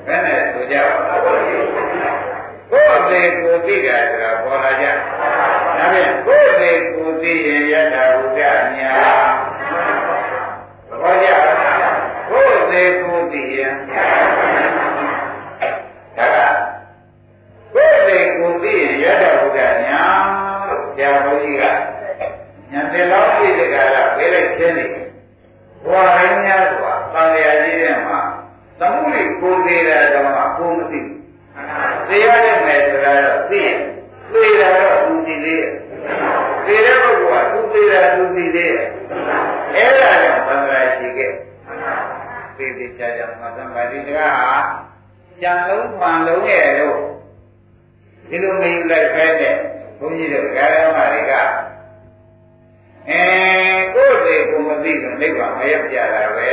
[0.07, 8.93] ဘယ်နဲ့ဆိုကြပါလဲကိုယ့်အသေးကိုသိတာဆိုတာပေါ်လာကြဒါဖြင့်ကိုယ့်အသေးကိုသိရင်ယထာဘုရားညာ
[11.03, 11.38] ဘောကြကို
[25.89, 28.21] ဘဝရင်းများစွာသံဃာကြီးတဲ့မှာ
[28.81, 31.19] သမှုရိကိုသေးတာတော့မှကိုမသိဘူး
[32.09, 33.79] သိရတဲ့မယ်ဆိုတာတော့သိရင်
[34.33, 35.73] သိတာတော့သူသိသေးရဲ့
[36.67, 38.89] သိတဲ့ပုဂ္ဂိုလ်ကသူသိတာသူသိသေးရဲ့
[39.75, 41.33] အဲ့ဒါကြောင့်သံဃာရှိခဲ့
[42.57, 44.53] သိသိချာချာမှာသံဃာဒီတကားဟာ
[45.43, 46.99] ကြံလုံးမှန်လုံးရဲ့လို့
[48.29, 49.55] ဒီလိုမယူလိုက်ပဲနဲ့
[49.99, 51.33] ဘုန်းကြီးတို့ဂါရမတွေက
[53.11, 53.23] အဲ
[53.94, 56.50] ကိုယ်တွေကိုမသိတော့နိဗ္ဗာန်မရောက်ကြတာပဲ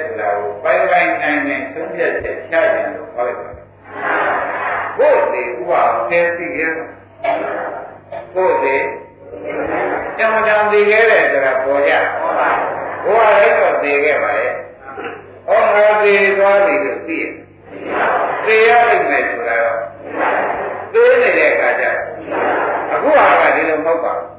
[0.00, 3.66] ဆိုတာကိုပိုင်းပိုင်းနိုင်နိုင်သုံးဖြတ်ချက်ချကြလို့ခေါ်လိုက်ပါတယ်။
[4.98, 6.72] ကိုယ်တွေဥပအောင်သိသိရဲ့
[8.34, 8.76] ကိုယ်တွေ
[10.18, 11.92] တမတန်သိခဲ့တယ်ဆိုတာပေါ်ကြ။
[13.04, 14.54] ဘုရားလည်းတော့သိခဲ့ပါရဲ့။
[15.46, 17.32] ဟောငါသိသွားပြီလို့သိရဲ့။
[18.46, 19.78] သိရလိမ့်မယ်ဆိုတာတော့
[20.92, 21.84] သိနေတဲ့အခါကျ
[22.92, 24.28] အခုဟာကဒီလိုမဟုတ်ပါဘူး။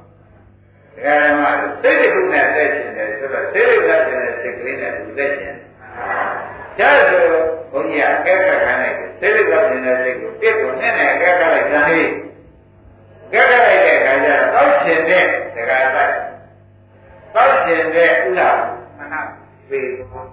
[1.03, 1.47] ဒါကမှ
[1.81, 5.55] စိတ်တစ်ခုနဲ့သက်ရှင်တယ်ဆိုတော့စိတ်တစ်ခုနဲ့စိတ်ကလေးနဲ့သူသက်ရှင်။
[6.77, 7.23] ကျဆို
[7.71, 12.09] ဘုန်းကြီးကကဲကခံလိုက်စိတ်တစ်ခုနဲ့စိတ်ကိုပြစ်ကိုနဲ့နဲ့ကဲကလိုက်ကြတယ်။
[13.33, 15.25] ကဲကလိုက်တဲ့အခါကျတော့တောက်ရှင်တဲ့
[15.55, 16.13] ဒကာတိုက်
[17.35, 18.57] တောက်ရှင်တဲ့ဥလား
[18.97, 19.21] မနာ
[19.69, 20.23] ပေဘော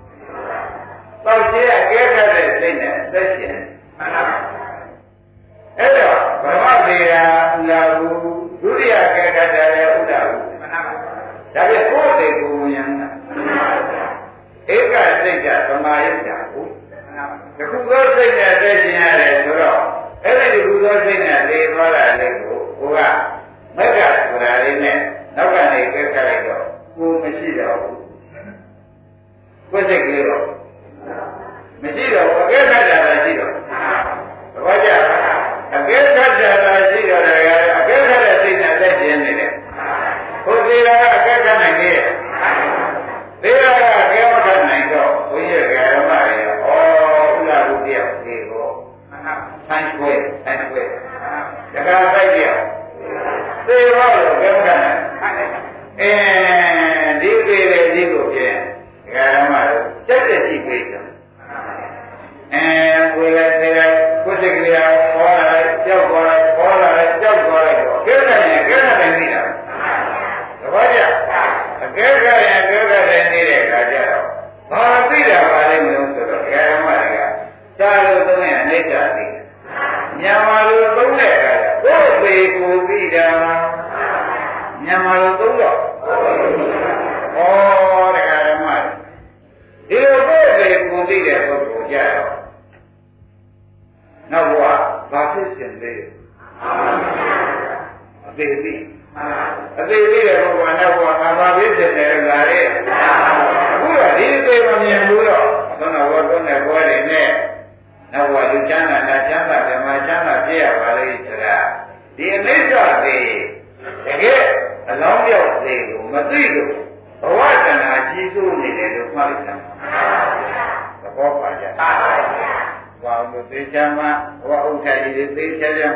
[1.24, 3.56] တောက်ရှင်ကကဲကတဲ့စိတ်နဲ့သက်ရှင်
[3.98, 4.22] မနာ
[5.78, 7.24] အဲ့တော့ဗမသေရာ
[7.56, 8.18] ဥလာဘူး
[8.62, 10.45] ဒုတိယကဲကတဲ့ဥလာဘူး
[11.56, 12.90] ဒါပြန်ကိုယ်တေကိုဉာဏ်
[14.74, 16.66] ဧကစိတ်ကသမာယိတာကို
[17.56, 19.80] တခုသောစိတ်နဲ့သိရှင်ရတယ်ဆိုတော့
[20.24, 23.00] အဲ့ဒီတခုသောစိတ်နဲ့သိသွားတာလေးကိုကိုက
[23.76, 24.98] မက်ကဆိုတာလေးနဲ့
[25.36, 26.64] နောက်ကနေကဲခတ်လိုက်တော့
[26.96, 28.00] ကိုမရှိတော့ဘူး
[29.70, 30.44] ကိုယ်စိတ်ကလေးတော့
[31.82, 32.45] မရှိတော့ဘူး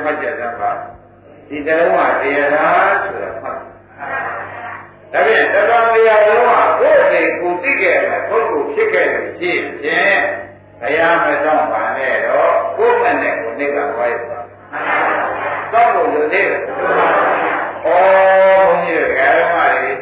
[0.04, 0.70] မှတ်ကြတာပါ
[1.48, 3.56] ဒီတလုံးကတရားဆိုတာမှတ်
[5.12, 9.52] ဒါဖြင့်တတော်တရားလုံးကကိုယ်စိတ်ကိုသိခဲ့တယ်ပုဂ္ဂိုလ်ဖြစ်ခဲ့လို့ရှိ
[9.84, 10.20] ရင်
[10.80, 14.38] ဘုရားမဆောင်ပါနဲ့တော့ကိုယ်နဲ့နဲ့ကိုနိဗ္ဗာန်ဝါရပါ
[15.72, 16.66] သောက်လို့လို့သေးတယ်ဩ
[17.84, 17.96] ဘု
[18.72, 19.92] န်းကြီးတို့ဓမ္မတွေ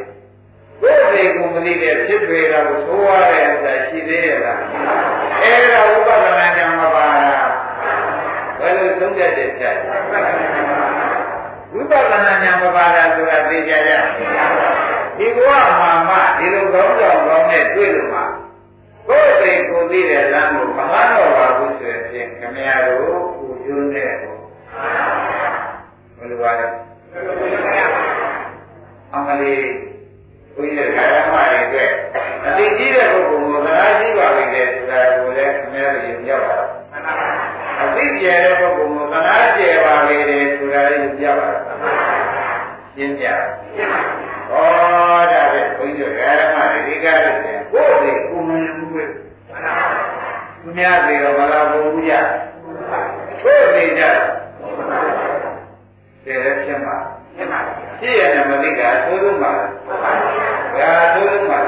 [0.80, 4.61] ကိုယ်စိတ်ကိုမသိတဲ့ဖြစ်တွေတော့သိုးရတဲ့အစရှိသေးရဲ့လား
[5.42, 7.49] အဲ့ဒါဥပဒနာကြမှာပါလား
[8.61, 9.76] ဘယ်လိုသုံးတဲ့တဲ့ချက်
[11.72, 13.92] ဝိပဿနာဉာဏ်မပါတာဆိုတာသိကြကြ
[15.18, 18.20] ဒီဘဝမှာမှဒီလိုကောင်းကြောင်ကောင်းနဲ့တွေ့လို့ မှ
[19.09, 23.00] ကိုယ်စိတ်ကိုသိတဲ့လမ်းကိုမဟာတော့ပါဘူးဆိုရင်ခမရတို့
[23.38, 24.11] ကိုကျွန်းတဲ့
[26.18, 26.66] ဘယ်လိုပါလဲ
[29.14, 29.62] အမလေး
[30.54, 31.90] ဘုရားဓမ္မတွေအတွက်
[32.46, 36.70] အသိကြီးတဲ့ပုဂ္ဂိုလ်ကိုသနာရှိပါလိမ့်တယ်ဆိုတာကိုလည်းခမရတို့ရင်ရောက်ပါတော့
[37.82, 41.64] အသိကျဲတဲ့ပုဂ္ဂိုလ်ကိုသနာကျဲပါလေတယ်ဆိုတာလည်းပြပါတော့
[42.94, 43.26] ရှင်းပြ
[44.51, 44.55] ဩ
[45.32, 49.05] ဒါပဲဘုန်းကြီးတို့ဓမ္မတွေဒီကားလို့ပြန်ကိုယ်စိတ်ကိုမမြင်ဘူးပဲ
[50.62, 52.12] သူများတွေတော့မလာဘူးကြ
[53.42, 54.03] ကိုယ်စိတ်ကြ
[56.24, 56.96] တယ်လည်းဖြစ်မှာ
[57.36, 57.59] ဖြစ်မှာ
[58.01, 59.53] ဖြစ်ရတယ်မသိတာသိုးဆုံးပါ
[60.03, 61.61] ဘာသိုးဆုံးပါ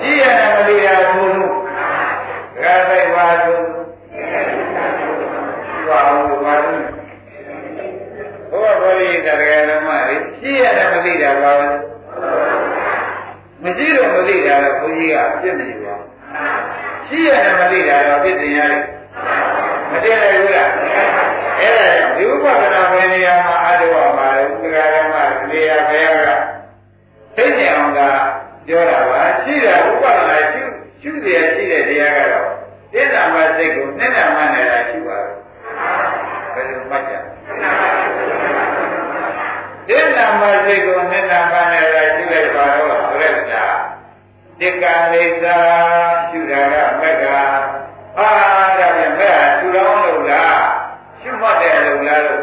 [0.00, 3.64] ရှိရတယ်မသိတာသိုးဆုံးဒါသိပါသိုး
[5.88, 6.96] ဘာလို့ဘာလို့
[8.66, 11.68] ကဘောရိကတရားဓမ္မတွေရှိရတာမသိတာပါပဲ
[13.62, 15.94] မရှိတော့မသိတာတော့ဘုန်းကြီးကပြစ်နေပါ
[17.08, 18.82] ရှိရတာမသိတာတော့ပြစ်တင်ရတယ်
[19.90, 20.70] မတည့်လိုက်ဘူးလား
[21.60, 26.30] အဲ့ဒါဒီဥပဒနာဝေနေရာမှာအာရုံပါလေဥပဒနာမှာနေရာဘယ်က
[27.36, 28.00] သိနေအောင်က
[28.66, 30.60] ပြောတာပါရှိတာဥပဒနာရှိ
[31.00, 32.48] ရှိတယ်ရှိတဲ့တရားကတော့
[32.92, 35.34] သိတာမှစိတ်ကိုနဲ့တာမှနေတာရှိပါတော့
[36.54, 37.14] ဘယ်လိုမှတ်ကြ
[39.88, 43.64] သိနာမှစိတ်ကိုနှစ်နာမှနေတာရှိလိုက်ပါတော့ဆိုရက်တာ
[44.60, 45.58] တိက္ကလိသာ
[46.28, 47.24] ရှုတာကမက္ခ
[48.18, 48.28] အာ
[48.78, 50.60] ဒါပြန်မဲ့ရှုတော်လို့လား
[51.20, 52.42] ရှုမှတ်တယ်လို့လားလို့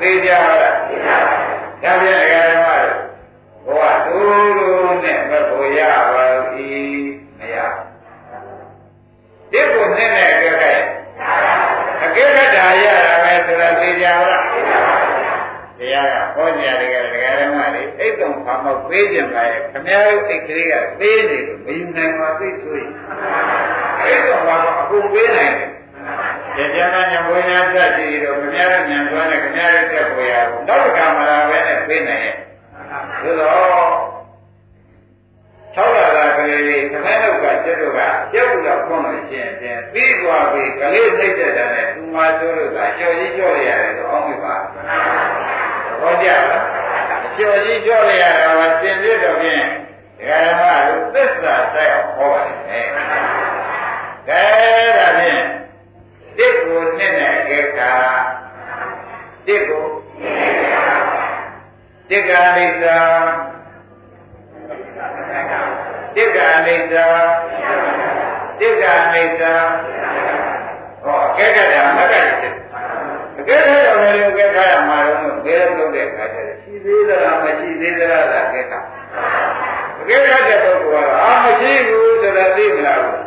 [0.00, 2.96] သိကြပါလားဒါပြန်အရာဓမ္မတို့
[3.66, 4.18] ဘဝတူ
[4.58, 5.80] လို့နဲ့မဖို့ရ
[6.12, 7.08] ပါဘူး
[7.38, 7.56] မရ
[9.52, 10.78] ဒီကိုနဲ့နဲ့ကြခဲ့
[12.02, 14.37] အကဲခတ်တာရတာပဲဆိုတာသိကြပါလားတ
[15.92, 22.90] ရားကဟောညာတွေကဒကာဓမ္မတွေအိတ်တုံဖာမောက်ပေးကြပါရဲ့ခမည်းတော်အိတ်ကလေးကပေးနေလို့မယူနိုင်ပါသိဆိုရင်
[24.00, 25.54] အိတ်တုံဖာမောက်အကုန်ပေးနိုင်
[26.56, 32.36] တယ်တရားနာညာဝိညာဉ်သက်ရှိတော့ခမည်းတော်ဉာဏ်သွားနဲ့ခမည်းတော်တက်ပေါ်ရဘူးနောက်တစ်ခါမှလာပဲနဲ့ပေးနိုင်ရဲ့
[33.22, 34.08] သို့တော့
[35.76, 38.00] ၆လသာကလေးလေးခမည်းတော်ကကျက်တော့က
[38.32, 43.97] ကျက်ဘူးတော့ခွန်းလို့ရှင်ပြန်ပြီးသွားပြီကလေးနှိမ့်တဲ့တည်းနဲ့သူမဆိုးလို့ကကြော်ကြီးကြော်ရရတယ်တော့အောင်းမိပါ
[46.00, 46.64] ဟောကြလား
[47.36, 49.64] ကျော်ကြီးကြောရတာကသင်ပြတော့ဖြင့်
[50.18, 52.86] ဒကာဓမ္မတို့သစ္စာတိုက်အောင်ဟောပါလိမ့်မယ်။
[54.28, 54.42] ဒါ
[54.98, 55.42] ဒါဖြင့်
[56.38, 57.80] တစ်ကိုနှစ်နဲ့ဧက
[59.46, 59.86] တစ်ကို
[62.08, 62.98] တစ်ကအိစ္စာ
[66.14, 67.06] တစ်ကအိစ္စာ
[68.60, 68.84] တစ်က
[69.14, 69.54] အိစ္စာ
[71.02, 72.57] ဟောအကဲကတာမကတ်တယ်အ
[73.48, 78.78] ကဲခါတော့လည်းအကဲခါရမှာတော့ဘယ်လိုလုပ်တဲ့အခါကျတော့ရှိသေးသလားမရှိသေးသလားလားအကဲခါ
[80.00, 83.18] အကဲခါတဲ့ပုဂ္ဂိုလ်ကတော့အာမရှိဘူးဆိုတာသိမလားဘူး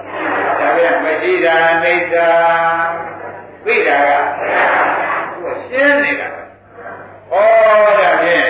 [0.60, 2.30] ဒါပြန်မရှိတာအိဋ္ဌာ
[3.66, 4.12] သိတာက
[5.42, 6.42] သူရှင်းနေတာပဲ
[7.32, 8.48] ဩဒါဖြင့်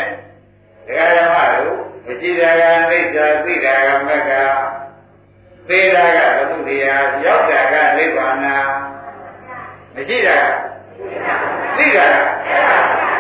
[0.87, 4.31] ဒကာဓမ္မတို့မရှိတာကအိဋ္ဌာသိတာကမက္က
[5.69, 8.35] သေတာကဘုသူတရားရောက်တာကနိဗ္ဗာန်
[9.95, 10.70] မရှိတာက
[11.77, 12.15] သိတာက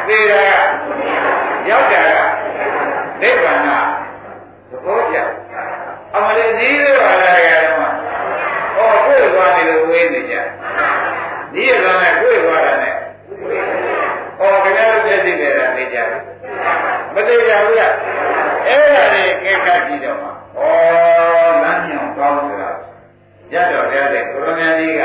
[0.07, 2.15] သိတာကရောက်တာက
[3.21, 3.59] နိဗ္ဗာန်
[4.69, 5.17] သဘောကျ
[6.15, 7.77] အမလေးဒီလိုပါလားရတော့
[8.75, 10.35] ဟောကိုယ်သွားနေလို့ဝေးနေကြ
[11.53, 12.95] ဒီရကနဲ့ကိုယ်သွားတာနဲ့
[14.37, 16.21] ဟောခင်ဗျားတို့ပြရှိတယ်လားသိကြဘူး
[17.13, 17.93] မသိကြဘူးလား
[18.67, 20.61] အဲ့ဒါတွေကိစ္စကြည့်တော့မှာဩ
[21.63, 22.71] လမ်းညွန်ကောင်းဆိုတာ
[23.53, 25.03] ရတော့ရတဲ့ကိုရမကြီးက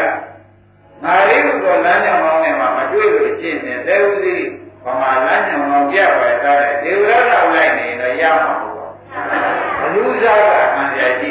[1.04, 4.36] ငါလေးကိုလမ်းညွန်ကောင်းနေမှာမတွေ့လို့ရှင်းနေတယ်ဥသိ
[4.84, 8.92] ဘာမှလမ်းညွန်ကောင်းပြပါတာတဲ့ဒေဝရတော်လိုက်နေတော့ရမှာပေါ့
[9.78, 11.30] ဘလူစားကခံရရှိ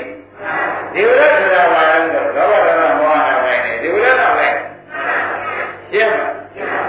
[0.93, 4.55] ဒေဝရဆိုတာဘာလဲဆိုတော့လောဘဒေါသမောဟနာလိုက်နေဒေဝရတော်လိုက်
[5.91, 6.25] ရှင်းပါ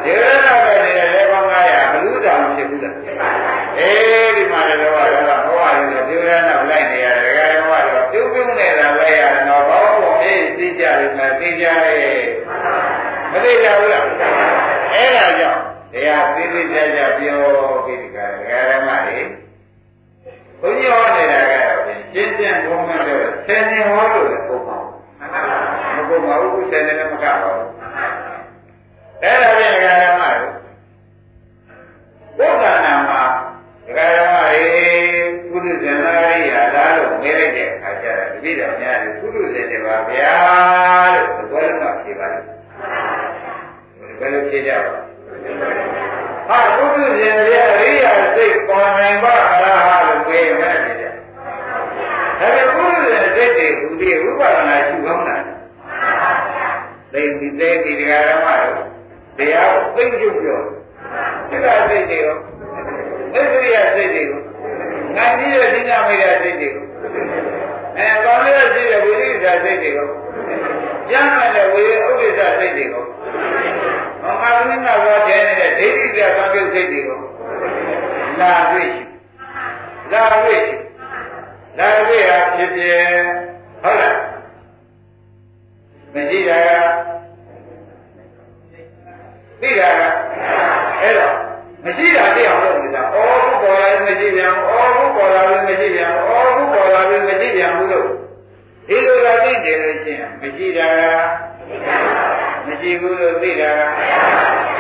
[0.05, 0.66] ဒေဝရတော်
[13.45, 15.61] သိကြဘူးလားအဲ့ဒါကြောင့်
[15.93, 17.41] တရားသိသိကြကြပြော
[17.85, 18.19] ပြီးဒီက
[18.51, 19.19] ရဓမ္မတွေ
[20.61, 21.79] ဘုန်းကြီးဟောနေတာကတော့
[22.13, 24.79] ရှင်းရှင်းဘုံမဲ့တော့ဆယ်နေဟောလို့လည်းပုံပါ
[25.97, 27.69] မပုံပါဘူးဆယ်နေလည်းမကပါဘူး
[29.23, 30.53] အဲ့ဒါပြင်ဒကာဓမ္မတို့
[32.39, 33.23] ဘုရားနာမှာ
[33.87, 34.65] ဒကာဓမ္မတွေ
[35.51, 40.33] ပုရိသေနာရိယာလားလို့မေးလိုက်တဲ့အခါကျတော့တပည့်တော်များတွေပုရိသေတွေပါဗျာ
[41.15, 42.39] လို့ဘယ်လိုမှဖြေပါလဲ
[44.16, 44.97] ဘ ယ်လိုဖြေကြပါ
[46.49, 51.13] ဟာပုရိသေတွေအရိယာစိတ်ပေါ်နိုင်ပါလားဟာလို့မေးမယ်ဖြေကြဒါ
[52.41, 55.37] ပေမဲ့ပုရိသေစိတ်တွေဟူဒီဝိပဿနာရှုကောင်းတာ
[57.13, 58.77] သိပြီသိပြီဒကာဓမ္မတို့
[59.37, 60.61] တရားကိုသိကျုပ်ပြော
[61.49, 62.37] စိတ်ဓာတ်စိတ်တွေရော
[63.33, 64.41] သစ္စာစိတ်တွေကို
[65.17, 66.85] ငါကြီးတဲ့ဉာဏ်မိတဲ့စိတ်တွေကို
[67.99, 70.09] အဲကောင်းတဲ့ရှိတဲ့ဝိရိယစိတ်တွေကို
[71.11, 73.06] ကျမ်းမဲ့တဲ့ဝိရိယဥပ္ပစ္စစိတ်တွေကိုဟောငါ
[74.69, 77.19] မင်းကဘောတဲ့နေတဲ့ဒိဋ္ဌိပြသံပြုစိတ်တွေကို
[78.41, 79.03] လာတွေ့ရှိ
[80.13, 80.77] လာတွေ့ရှိ
[81.79, 83.07] လာတွေ့ဟာဖြစ်ဖြစ်
[83.83, 84.17] ဟုတ်လား
[86.15, 86.71] မရှိတာက
[89.61, 90.03] သိတာက
[91.01, 91.35] အဲ့တော့
[91.85, 98.09] မရှိတာသိအောင်လုပ်နေတာ။အော်ခုပေါ်လာရင်မရှိပြန်ဘူး။အော်ခုပေါ်လာရင်မရှိပြန်ဘူး။အော်ခုပေါ်လာရင်မရှိပြန်ဘူးလို့
[98.89, 101.03] ဒီလိုသာသိတယ်လို့ရှင်းမရှိတာက
[102.67, 103.81] မရှိဘူးလို့သိတာက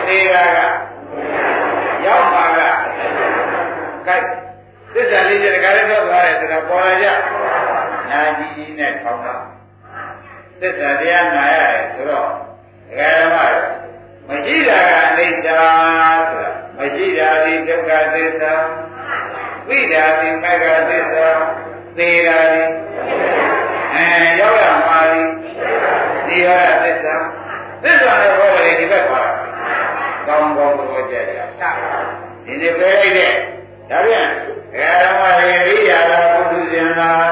[0.06, 0.58] သိတာက
[2.06, 2.60] ရောက်မှာက
[4.06, 4.16] ကဲ
[4.94, 7.08] သစ္စာလေးချက်တခါလေးတော့သွားတယ်ဆိုတာပေါ်လာကြ။
[8.10, 9.34] နာကြီးကြီးနဲ့ထောင်းတာ
[10.60, 12.28] သစ္စာတရားနာရတယ်ဆိုတော့
[12.88, 13.36] ဒကာဓမ္မ
[14.28, 15.70] မရှိတာကအနိစ္စဆိုတာ
[16.78, 18.54] မရှိတာဒီဒုက္ခသစ္စာ
[19.68, 21.28] ဝိဒါဒီမဂ္ဂသစ္စာ
[21.98, 22.62] သေတာဒီ
[23.94, 25.22] အဲရောက်ရမှာဒီ
[26.26, 26.48] ဒီရ
[26.84, 27.14] သစ္စာ
[27.82, 29.32] သစ္စာနဲ့ဘောတယ်ဒီဘက်သွားတာ
[30.26, 31.36] ကောင်းကောင်းဘောကြကြ
[32.46, 33.32] ဒီနေ့ပဲလိုက်တဲ့
[33.90, 34.26] ဒါပြန်
[35.02, 37.30] ဓမ္မရေရိယာလာပုထုဇဉ်လား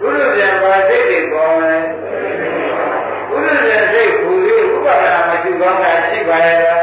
[0.00, 1.74] ပုထုဇဉ်ဘာစိတ်တွေပေါ်လဲ
[3.28, 6.82] ပုထုဇဉ်စိတ်ဘူပြီးဥပါဒနာမရှိကောင်းတာရှိပါရဲ့လား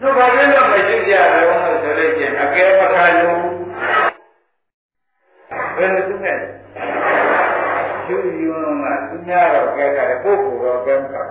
[0.00, 3.38] တို့ဘာလို့တော့မရှိကြတော့လို့ဆိုလို့ချင်းအကဲမခါလို့
[5.76, 6.38] ဘယ်လိုသူနဲ့
[8.08, 8.52] ယူယူ
[8.82, 11.22] မှာသူများတော့ကဲကြတယ်ပုဂ္ဂိုလ်တော့ကဲမခါ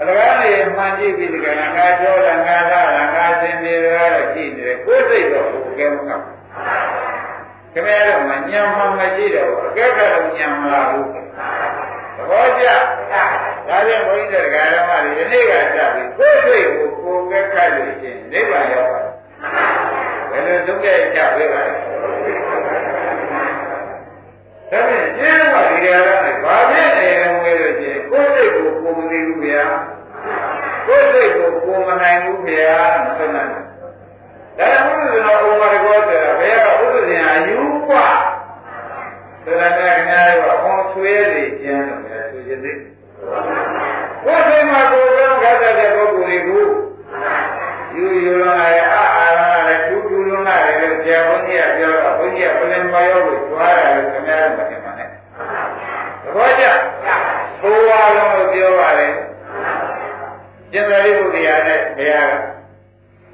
[0.00, 1.66] အလကားနေမှန်ကြည့်ပြီးဒီကငါ
[2.00, 6.16] ပြောတာငါသာတာငါစင်ပြေတာတော့ကြည့်နေတယ်ကိုယ်စိတ်တော့ဘုကဲမခါ
[7.72, 11.16] ခင်ဗျားတို့မညံမှမရှိတော့အကဲကတော့ညံမလာဘူးသ
[12.30, 19.00] ဘောကျဒါဖြင့်ဘုန်းကြီးတို့ဓမ္မတွေဒီနေ့ကကြပြီးကိုယ်စိတ်ကိုကိုယ်ကဲခတ်လို့ချင်းနိဗ္ဗာန်ရောက်ပါ
[20.30, 21.72] ဘယ်လိုဒုက္ခကြပေးပါလဲ
[24.70, 29.64] ဒါဖြင့်ကျေးဇူးကဒီနေရာကနေဘာဖြစ်နေလဲဆိုလို့ရှိရင်ကိုယ်စိတ်ကိုကိုမသိဘူးဗျာ
[30.86, 32.74] ကိုယ်စိတ်ကိုကိုမနိုင်ဘူးဗျာ
[33.16, 33.50] ဆိုနိုင်
[34.58, 37.58] တယ်ဒါကြောင့်ဘုရားရှင်ကဥမာတကောဆိုတာဘုရားကဥပဒေအယူ
[37.88, 37.90] က
[39.44, 41.25] ဆိုတာနဲ့ခင်ဗျားတို့ကဟောဆွေး
[60.76, 62.34] ကျင်္သာရိပုတ္တရာနဲ့ဘုရားက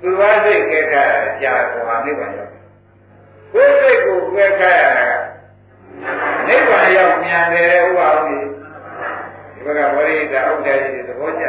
[0.02, 1.04] သူဘာစိတ်ကဲခါ
[1.42, 2.52] ကြာကွာနိဗ္ဗာန်ရောက်
[3.52, 5.08] ကိုယ်စိတ်ကိုကဲခါရတာ
[6.48, 10.78] နိဗ္ဗာန်ရောက်မြန်တယ်ဥပါဟုဒီဘက်ကဝရိဒအောက်တယ်
[11.08, 11.44] သဘောကျ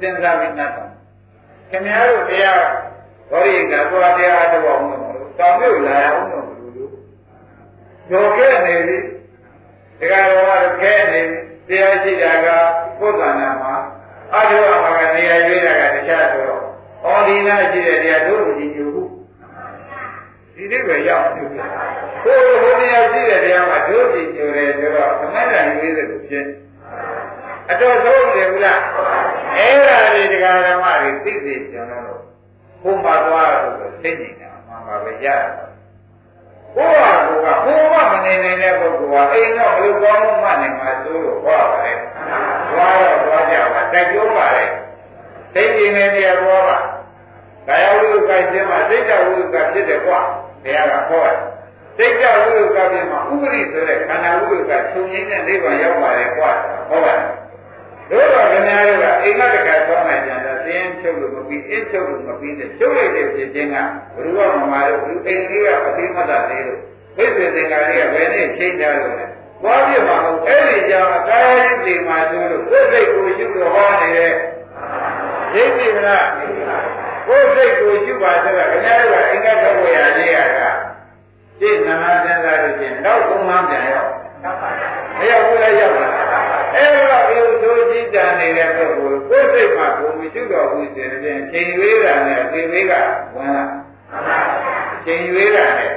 [0.00, 0.90] စဉ်းစားပြီးနားထောင်
[1.70, 2.62] ခင်ဗျားတို့တရား
[3.32, 5.02] ဝရိဒသွားတရားတော့အောင်လို့
[5.38, 6.44] တောင်မြို့လာအောင်လို့
[6.76, 6.92] လို့
[8.08, 8.98] ကြော်ခဲ့နေပြီ
[10.00, 11.20] တရားတော်ကခဲနေ
[11.66, 12.46] ပြီတရားရှိတာက
[12.98, 13.74] ပုဒ်ကနာမှာ
[14.34, 16.62] အထုအမှာကနေရာရွေးတာကတခြားဆိုတော့
[17.02, 19.08] ဟောဒီနာရှိတဲ့တရားတို့ကိုကြည့်ကြဘူး
[20.54, 21.42] ဒီလေးပဲရောက်ပြီ
[22.24, 26.46] ကိုယ်ဟိုတရားရှိတဲ့တရားမှာတို့ကြည့်ကြတယ်ဆိုတော့သမဏရွေးတဲ့ကိုဖြစ်
[27.70, 28.80] အတော်ဆုံးတယ်ဘူးလား
[29.56, 32.20] အဲအဲ့ဒါတွေတရားဓမ္မတွေသိသိကျွန်တော်တို့
[32.82, 35.67] ဘုံမှာသွားလို့သိနေတယ်မှန်ပါပဲရတယ်
[36.78, 37.28] ဘုရားက
[37.64, 41.98] ဘုရားမနေနိုင်တဲ့ပုဂ္ဂိုလ်ကအိမ်တော့ဘယ်လိုကောင်းမှမှနိုင်မှာသို့လို့ဟောပါတယ်။
[42.70, 44.64] သွားတော့သွားကြပါတိုက်တွန်းပါလေ။
[45.54, 46.78] သိကျင်နေတယ်ဘောပါ။
[47.68, 50.18] ကာယဝိရုကခြင်းမှာစိတ်တဝိရုကဖြစ်တယ်ကွာ။
[50.64, 51.36] တရားကဟောတယ်။
[51.96, 56.50] စိတ်တဝိရုကခြင်းမှာဥပရိဆိုတဲ့ခန္ဓာဝိရုကချုပ်ငင်းတဲ့နိဗ္ဗာန်ရောက်ပါလေကွာ။
[56.88, 57.28] ဟောပါတယ်။
[58.10, 63.76] တို့တော့ခင်ဗျားတို့ကအိမ်ကတခါသွားမှကြံတာသင်ချုပ်လို့မပြီးအင်းချုပ်လို့မပြီးနဲ့ချုပ်လိုက်တဲ့ဖြစ်ခြင်းက
[64.14, 66.80] ဘုရားမမာတို့ဘုအိမ်လေးကအသိမှတ်တာလေးတို့
[67.16, 69.26] ဝိသေသင်္ကာလေးကဘယ်နဲ့ချိန်ကြလို့လဲ
[69.62, 74.34] သွားပြမှာဟုတ်အဲ့ဒီကြောင့်အကာယိတိမှာဆိုလို့ကိုယ်စိတ်ကိုရှုလို့ဟောနေတယ်
[75.54, 80.70] ရိပ်ပြီမလားကိုယ်စိတ်ကိုရှုပါဆိုတာခင်ဗျားတို့ကအင်္ဂတ်တော်ရလေးရတာ
[81.60, 84.10] ရှင်းနာနာစဉ်းစားလို့ချင်းတော့ဘုံမှပြန်ရောက်
[85.18, 86.12] မရောက်ဘူးလားရောက်လား
[86.74, 92.92] အဲ့တော့ဒီလိုဆိုကြည့်တန်နေတဲ့ပုဂ္ဂိုလ်ကိုယ်စိတ်မှာကိုယ်မရှိတော်ဘူးဆိုရင်ချိန်ရွေးတာနဲ့သေသေးက
[93.34, 93.64] ဝင်လာ
[95.04, 95.92] ချိန်ရွေးတာနဲ့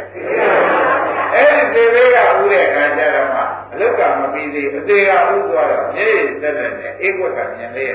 [1.33, 3.41] အဲ့ဒီသေသေးကဥတဲ့အခါကျတော့မှ
[3.73, 6.07] အလုကမပြီးသေးအသေးကဥသွားတော့မြေ
[6.41, 7.93] သက်သက်နဲ့ဧကွက်ကမြင်လေးရ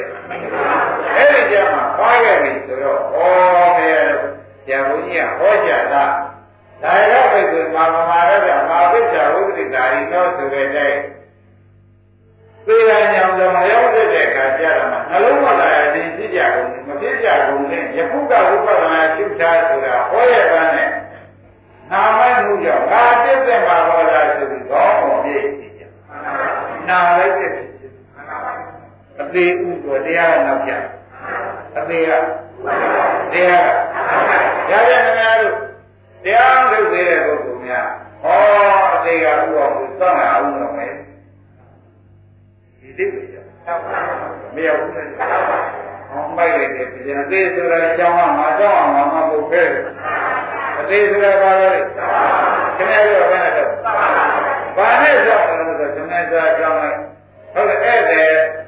[1.17, 3.19] အဲ့ဒီကျမှဖားခဲ့ပြီဆိုတော့ဩ
[3.77, 6.05] မေရဆရာဘုန်းကြီးကဟောကြတာ
[6.83, 11.01] ဒါရပိတ်ဆိုမာမမာရကမာပိစ္ဆာဝိပရိတာရီသောဆိုတဲ့တိုင်း
[12.67, 20.91] သေရညောင်ကြောင့်ရောက်တဲ့အခါကျတော့မှနှလုံးမသာအရင်ဖြစ်ကြကုန်မဖြစ်ကြကုန်နဲ့ယခုကဝိပဿနာရှုထားဆိုတာဟောရတဲ့နဲ့
[21.91, 25.83] နာမိုက်မှုကြောင့်ငါပြည့်တဲ့မှာဟောတာဆိုပြီးတော့ဘုံပြည့်ဖြစ်ကြ
[26.89, 27.53] နာလိုက်တဲ့
[29.21, 30.73] အသေးဥတော်တရားကနောက်ပြ
[31.79, 32.13] အသေးက
[33.33, 33.67] တရား
[34.71, 35.57] ကရရနေများတို့
[36.27, 37.89] တရားထုတ်သေးတဲ့ပုဂ္ဂိုလ်များ
[38.23, 38.39] ဟော
[38.95, 40.93] အသေးကဥတော်ကိုစောင့်ရအောင်လို့မယ်
[42.81, 43.43] ဒီတိပဲကြော
[44.55, 49.63] မရောက်ဘူးလေဟောမိုက်လိုက်တဲ့ပြန်အသေးဆိုတာကြောင်းကမှာကြောင်းအောင်မှာမဟုတ်ပဲ
[50.81, 51.71] အသေးဆိုတာဘာလဲ
[52.77, 53.71] ခင်ဗျားတို့ကဘယ်နဲ့တော့
[54.77, 56.99] ဘာနဲ့ဆိုတော့ဆိုခင်ဗျားတို့ကြောင်းလိုက်
[57.55, 58.23] ဟုတ်ကဲ့အဲ့ဒါ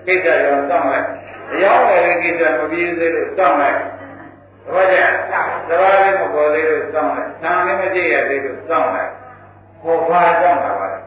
[0.06, 1.06] ကိစ္စရောစောင့်လိုက်
[1.52, 3.97] အယောင်းတယ်ကိစ္စမပြီးသေးလို့စောင့်လိုက်သ
[4.72, 4.96] ဘောကျ
[5.68, 9.10] သဘာဝလည်းမပေါ်သေးလို့စောင့်လိုက်ဆံလည်းမကြည့်ရသေးလို့စောင့်လိုက်
[9.82, 11.00] ဟောဘာစောင့်တာပါလဲ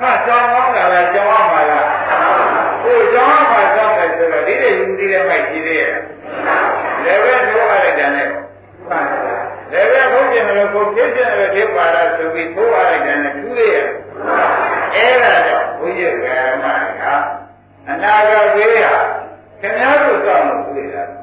[0.00, 1.86] ဟာစောင့်အောင်တာလားကြောင်းအောင်ပါလား
[2.82, 5.92] ဟိုကြောင်းအောင်ပါစောင့်တယ်ဆိုတော့ဒီတဲ့ယူဒီတဲ့မိုက်ကြည့်သေးရဲ့
[7.04, 13.86] လည်းပဲထိုးရတဲ့တန်နဲ့လည်းပဲခုတ်ကျင်တယ်ကိုဖြစ်ကျင်တယ်ဖြစ်ပါလားဆိုပြီးထိုးရတဲ့တန်နဲ့ထူးသေးရဲ့
[14.94, 16.26] အဲ့ဒါတော့ဘုရားက
[16.62, 16.66] မ
[17.00, 17.04] က
[17.88, 19.00] အနာဂတ်ဝေးဟာ
[19.60, 21.17] ခင်ဗျားတို့စောင့်လို့တွေ့တာအ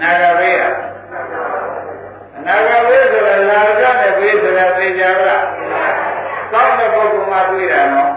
[0.00, 0.70] နာဂတ်ဝေးဟာ
[2.36, 5.44] အနာဂတ်ဝေးဆိုတာလာကြတဲ့ဝေးဆိုတာသိကြလား
[6.52, 8.10] စောင့်တဲ့ပုဂ္ဂိုလ်မှတွေ့တာနော်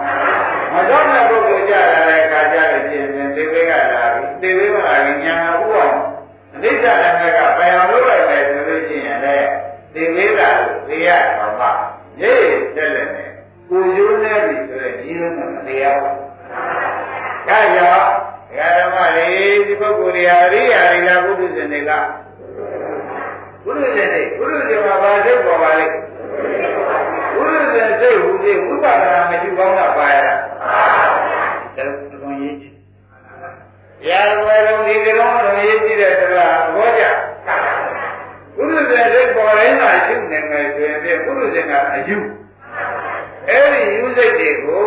[0.74, 5.94] မစောင့်တဲ့ပုဂ္ဂိုလ်ကြလာတဲ့အခါကျတော့ရှင်ရှင်သေဝေကလာပြီသေဝေကလာရင်ညာဥအောင်
[6.54, 9.48] အနိစ္စဓမ္မကပယ်အောင်လုပ်လိုက်တယ်ဆိုလို့ရှိရင်လည်း
[9.94, 11.08] သေဝေကလို့သိရ
[11.38, 11.66] တော့မှ
[12.22, 13.28] ရေးတက်လက်နဲ့
[13.68, 16.14] ကိုရိုးနေပြီဆိုတော့ဒီလိုမတရားဘူး။
[17.48, 18.12] ဒါကြောင့်
[18.78, 19.41] ဓမ္မတွေဒီ
[19.82, 21.90] ပုဂ္ဂိုလ်တွေအရိယာတွေလားဘုဒ္ဓရှင်တွေက
[23.64, 25.94] ဘုဒ္ဓရှင်တွေဘုဒ္ဓရှင်မှာဘာစိတ်ပေါ်ပါလိမ့်
[27.34, 30.34] ဘုဒ္ဓရှင်စိတ်ဟူပြီးဝိပဿနာမရှိကောင်းတာပါရတာ။
[31.76, 32.74] ဒါကတော့ရေးကြည့်။
[34.08, 37.02] ရာဝေရုံဒီကောင်တော့ရေးကြည့်တဲ့တရားဘောကြ။
[38.56, 42.16] ဘုဒ္ဓရှင်စိတ်ပေါ်ရင်သာရှုနေမယ်ဆိုရင်ဘုဒ္ဓရှင်ကအယူ
[43.48, 44.86] အဲ့ဒီယူစိတ်တွေကို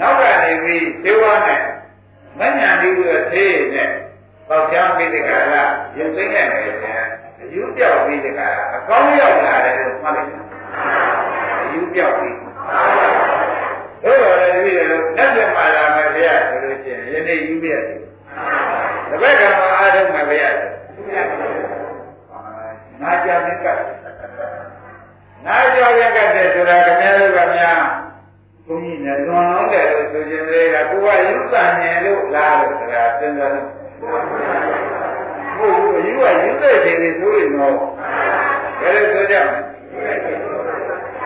[0.00, 1.62] နောက်ကနေပြီးသေဝနဲ့
[2.38, 3.90] မညာတိကိုသေးနဲ့
[4.50, 5.54] ပေါချမ်းပြီးဒီကရ
[5.98, 7.04] ရုပ်သိမ်းရတယ်ပြန်
[7.40, 10.42] အယူပြောက်ပြီးဒီကရအကောင်းရောက်လာတယ်လို့မှတ်လိုက်တယ်
[11.62, 12.36] အယူပြောက်ပြီး
[14.02, 14.86] တို့တော်လည်းဒီလို
[15.16, 18.00] လက်ပြမှာလာမယ်ဗျာဆိုလို့ရှိရင်ယနေ့ယူပြရတယ်
[19.10, 20.50] တပည့်ကမှအားထုတ်မယ်ဗျာ
[23.02, 23.66] ငါကြောင့်က
[25.46, 27.80] နာကြောရင်ကတ်တယ်ဆိုတာခင်ဗျားတို့ကများ
[28.66, 34.22] ဘုန်းကြီးနဲ့လွန်လုံးတယ်လို့ဆိုခြင်းလေးကကိုကယူတန်နေလို့လားလို့ဆိုတာစဉ်းစားလို့ ဟုတ်
[35.58, 37.76] ဘူးယူကယူတဲ့ချိန်လေးဆိုရင်တော့
[38.80, 39.50] ဘယ်လိုဆိုကြမ
[40.02, 40.12] လဲ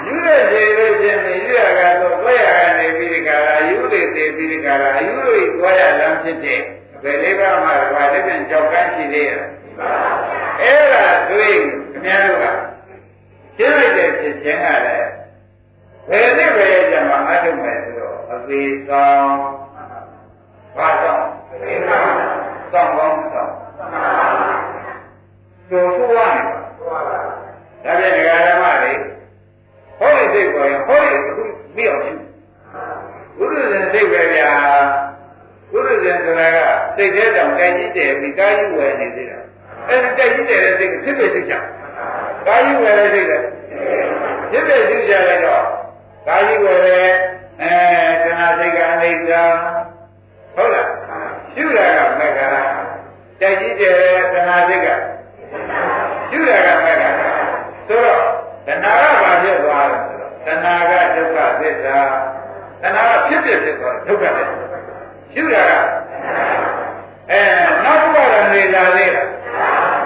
[0.06, 6.60] ယူတဲ့ချိန်လေးချင်းနေယူရကတော့တွဲရကနေပြီးဒီကရာယူတွေသေးပြီးဒီကရာယူတွေတွဲရလမ်းဖြစ်တဲ့
[7.02, 9.40] ဘယ်လေးပါးမှဘာတစ်ပြန်ကြောက်ကန်းရှိသေးရဲ့
[10.62, 11.54] အဲ့ဒါတွေ့
[11.92, 12.46] ခင်ဗျားတို့က
[13.56, 15.08] ရှင်းလိုက်တဲ့ဖြစ်ခြင်းကလည်း
[16.08, 19.30] ဘယ်နဲ့ပဲကြမှာအထုမယ်ဆိုတော့အသေးဆောင်
[20.76, 21.24] ဘာဆောင်
[22.72, 23.50] ဆောင်ကောင်းဆောင်
[25.70, 26.44] တို့ဆိုရမယ်
[27.84, 28.92] ဒါပြန်ဒကာဓမ္မတွေ
[29.98, 31.44] ဟောဒီစိတ်ပေါ်ရင်ဟောဒီအခု
[31.74, 32.14] ပြီးအောင်ရှု
[33.38, 34.50] ဘုရားရှင်စိတ်ပဲဗျာ
[35.72, 36.58] ဘုရားရှင်ဆိုတာက
[36.96, 37.06] ဒီ
[38.38, 39.38] ကာယဝယ်နေသေးတာ
[39.88, 41.54] အဲဒီတိုက်ကြီးတဲ့စိတ်ကဖြစ်ဖြစ်သိကြ
[42.46, 43.32] ကာယဝယ်တဲ့စိတ်က
[44.50, 45.64] ဖြစ်ဖြစ်သိကြလိုက်တော့
[46.26, 47.08] ကာယဝယ်တဲ့
[47.60, 47.74] အဲ
[48.22, 49.30] တဏှာစိတ်ကအနိစ္စ
[50.56, 50.88] ဟုတ်လား
[51.54, 52.48] ရှုတာကမက္ခာ
[53.40, 53.92] တိုက်ကြီးတဲ့
[54.32, 54.88] တဏှာစိတ်က
[56.30, 57.10] ရှုတာကမက္ခာ
[57.88, 58.20] ဆိုတော့
[58.66, 61.98] တဏှာကဘာဖြစ်သွားလဲဆိုတော့တဏှာကဒုက္ခသစ္စာ
[62.82, 64.56] တဏှာကဖြစ်ဖြစ်ဖြစ်သွားဒုက္ခသစ္စာ
[65.34, 65.72] ရှုတာက
[67.30, 67.40] အဲ
[67.84, 69.28] နောက်ဥပါဒံနေလာသေးလား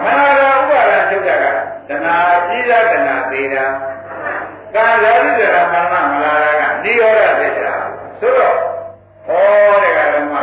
[0.04, 1.44] မနာတာဥပါဒံချုပ်တာက
[1.88, 2.14] တဏှာ
[2.46, 3.64] ကြီးတာတဏှာသေးတာ
[4.74, 7.72] ကာယရိတ္တရာမရဏမလာတာကနိရောဓသစ္စာ
[8.20, 8.56] ဆိုတော့
[9.26, 10.34] ဟောတဲ့ကဓမ္မ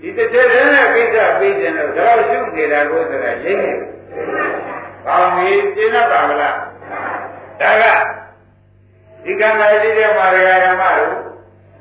[0.00, 3.72] ဒီတစ်ချက်တည်းနဲ့ကိစ္စပြီးခြင်းလို့ဒါတော့ရှုနေတာကိုဆိုတာရင်းနေ
[5.06, 6.56] ကောင်းပြီရှင်းတတ်ပါမလား
[7.60, 7.84] ဒါက
[9.24, 11.14] ဒီကံလာရှိတဲ့မာရဂဓမ္မတို့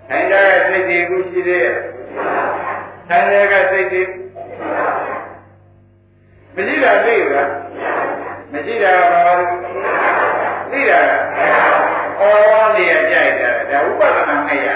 [0.09, 1.75] ထိုင်ကြတဲ့စိတ်တွေခုရှိသေးရဲ့
[3.09, 4.01] ထိုင်တဲ့ကစိတ်တွေ
[6.55, 7.49] မရှိတာသိလား
[8.51, 9.47] မရှိတာဘာလို့
[10.71, 10.99] သိတာ
[12.19, 12.23] ဩ
[12.75, 14.69] နေရကြိုက်တာဒါဥပဒနာနဲ့ရ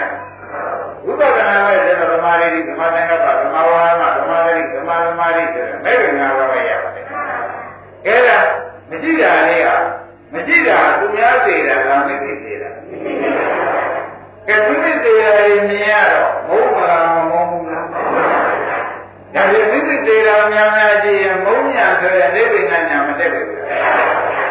[1.09, 7.05] ဥပဒနာနဲ့ဆိုတော့ဓမ္မရိဓမ္မသင်္ကပ္ပဓမ္မဝါမဓမ္မရိဓမ္မသမာဓိဆိုတဲ့မဲ့ငါးပါးပဲရပါတယ်
[8.05, 8.39] အဲဒါ
[8.89, 9.69] မရှိတာလေးက
[10.33, 12.69] မရှိတာသူများသေးတာကမသိသေးတာ
[14.47, 15.31] ကဲသူမသေးတာ
[15.67, 18.01] မြင်ရတော့မုန်းမလားမမုန်းဘူးလားဒါ
[19.33, 23.47] ပြန်မိမိသေး တာများများကြည့်ရင်မုန်းညာဆိုတဲ့အိဗေငညာမတက်ဘူး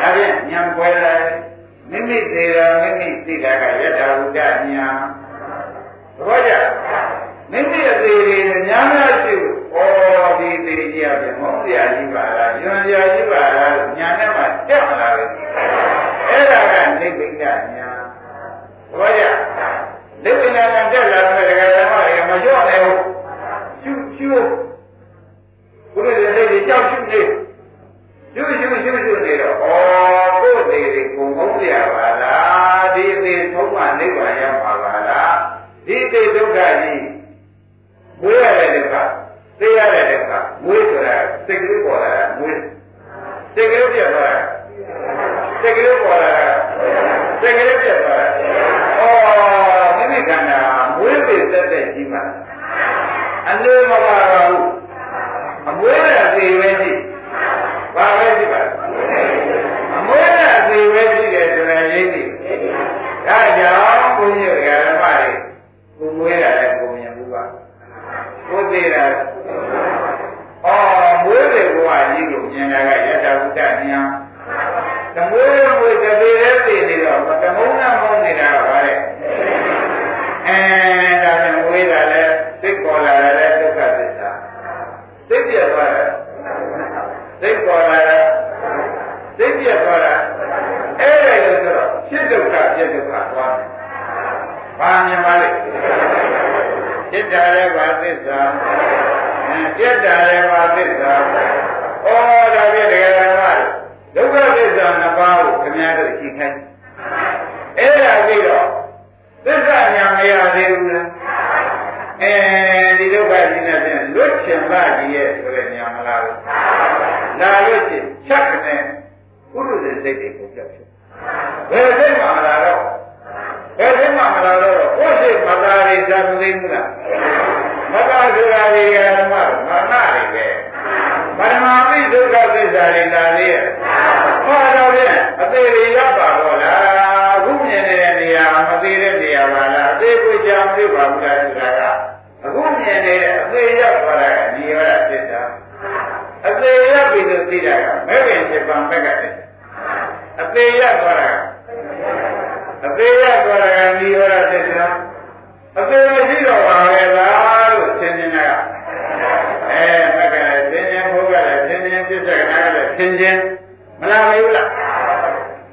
[0.01, 1.29] ဒါပြန်ညံပွဲလိုက်
[1.91, 4.41] မိမိသေးတာမိမိသိတာကယထာဝုဒ္ဒ
[4.73, 4.87] ညာ
[6.27, 6.53] ဘောကြ
[7.51, 15.31] မိမိအသေးတွေများများရှိဘူးဩဒီသေးကြီးအပြင်မုန်းစရာကြီးပါလားယွန်စရာကြီးပါလားညာနဲ့မှတက်မလာဘူး
[16.29, 17.53] အဲ့ဒါကနိဗ္ဗိဒညာ
[18.99, 19.23] ဘောကြ
[20.25, 21.47] နိဗ္ဗိဒညာတက်လာတဲ့
[21.77, 23.01] ဓမ္မတွေမလျော့နိုင်ဘူး
[23.83, 24.64] ရှုရှု
[26.05, 27.21] ဘုရားရဲ့စိတ်တွေကြောက်ရှုနေ
[28.35, 29.55] ရှုရှုရှုရှုနေတော့
[30.43, 30.44] ဩ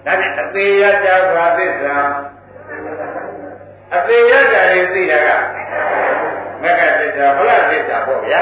[0.05, 1.95] ဒါနဲ့အသေးရကြပါသစ္စာ
[3.95, 5.29] အသေးရကြရင်သိတာက
[6.61, 8.41] မကသစ္စာဘုရားသစ္စာပေါ့ဗျာ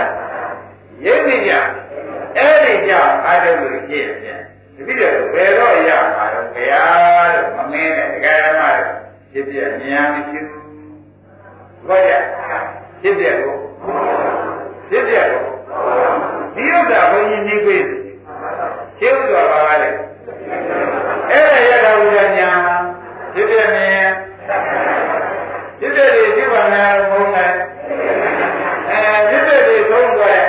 [1.05, 1.51] ရိပ်နေကြ
[2.37, 4.39] အဲ့ဒီကြောင့်အာထုပ်လို့ပြည့်တယ်
[4.75, 8.97] တပည့်တော်ဘယ်တော့ရမှာတော့ဘုရားလို့မမင်းနဲ့ဒကာရမတို့
[9.31, 12.13] ဖြစ်ပြမြင်မရှိဘူးဘာကြ
[13.01, 13.55] ဖြစ်ပြကို
[14.89, 15.43] ဖြစ်ပြကို
[16.55, 17.83] ဒီဥစ္စာဘုန်းကြီးနေပြေး
[18.99, 19.89] ရှင်းဥစွာပါပါလေ
[21.31, 22.51] အဲ့ဒါရတာဘုရားညာ
[23.33, 24.09] ဖြစ်ပြမြင်
[25.79, 27.51] ဖြစ်ပြတွေရှိပါနာဘုံနဲ့
[28.89, 30.39] အဲဖြစ်ပြတွေသုံးွယ်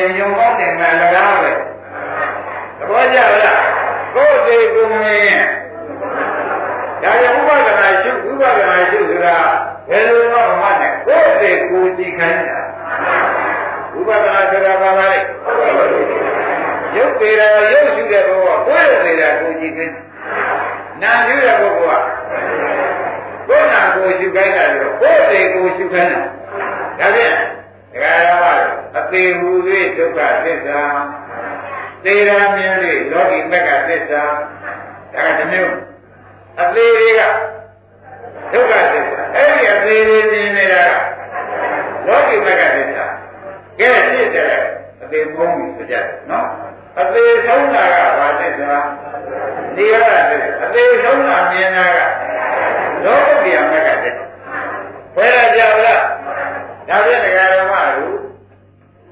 [0.00, 1.50] ရင်ယုံပေါင်းတယ်ကလကားပဲ
[2.78, 3.62] သဘောကျလား
[4.14, 5.42] ကိုယ်စိတ်ကိုမြင်
[7.02, 9.38] ဒါကြောင့်ဥပဒနာရှုဥပဒနာရှုဆိုတာ
[9.88, 11.18] ဘယ်လိုမှမနဲ့ကို
[11.84, 12.58] ယ် စိတ်ကိုကြည့်ခိုင်းတာ
[13.98, 15.10] ဥပဒနာဆိုတာဘာလဲ
[16.96, 19.96] ရုပ်ပေတာရုပ်ရှုတဲ့ဘဝကိုယ်ရနေတာကိုကြည့်ခိုင်း
[21.02, 22.04] နာရှုတဲ့ပုဂ္ဂိုလ်က
[23.48, 26.22] ကိုယ်နာကိုရှုခိုင်းတာလို့ကိုယ်စိတ်ကိုရှုခိုင်းတာ
[26.98, 27.34] ဒါဖြင့်
[27.92, 28.44] ဒကာရမ
[28.98, 29.48] အသေးဟူ၍
[29.96, 30.80] ဒုက္ခသစ္စာ
[32.04, 32.74] သေရမြင်၍
[33.10, 34.22] လောကီမက်ကသစ္စာ
[35.14, 35.74] ဒါကတစ်မျိုး
[36.60, 37.20] အသေးတွေက
[38.52, 41.19] ဒုက္ခသစ္စာအဲ့ဒီအသေးတွေမြင်နေတာက
[42.06, 43.06] လောကီမက်ကသစ္စာ
[43.80, 44.62] ကဲဖြစ်တယ်
[45.02, 46.46] အသေးဖုံးပြီဆိုကြတယ်နော်
[47.00, 48.74] အသေးဆုံးတာကဘာသစ္စာ
[49.76, 51.98] နေရတာသစ္စာအသေးဆုံးတာမြင်တာက
[53.04, 54.24] လောကီမက်ကသစ္စာ
[55.16, 56.02] ဘယ်ရကြလား
[56.88, 58.16] ဒါဖြင့်ဒကာရမတို့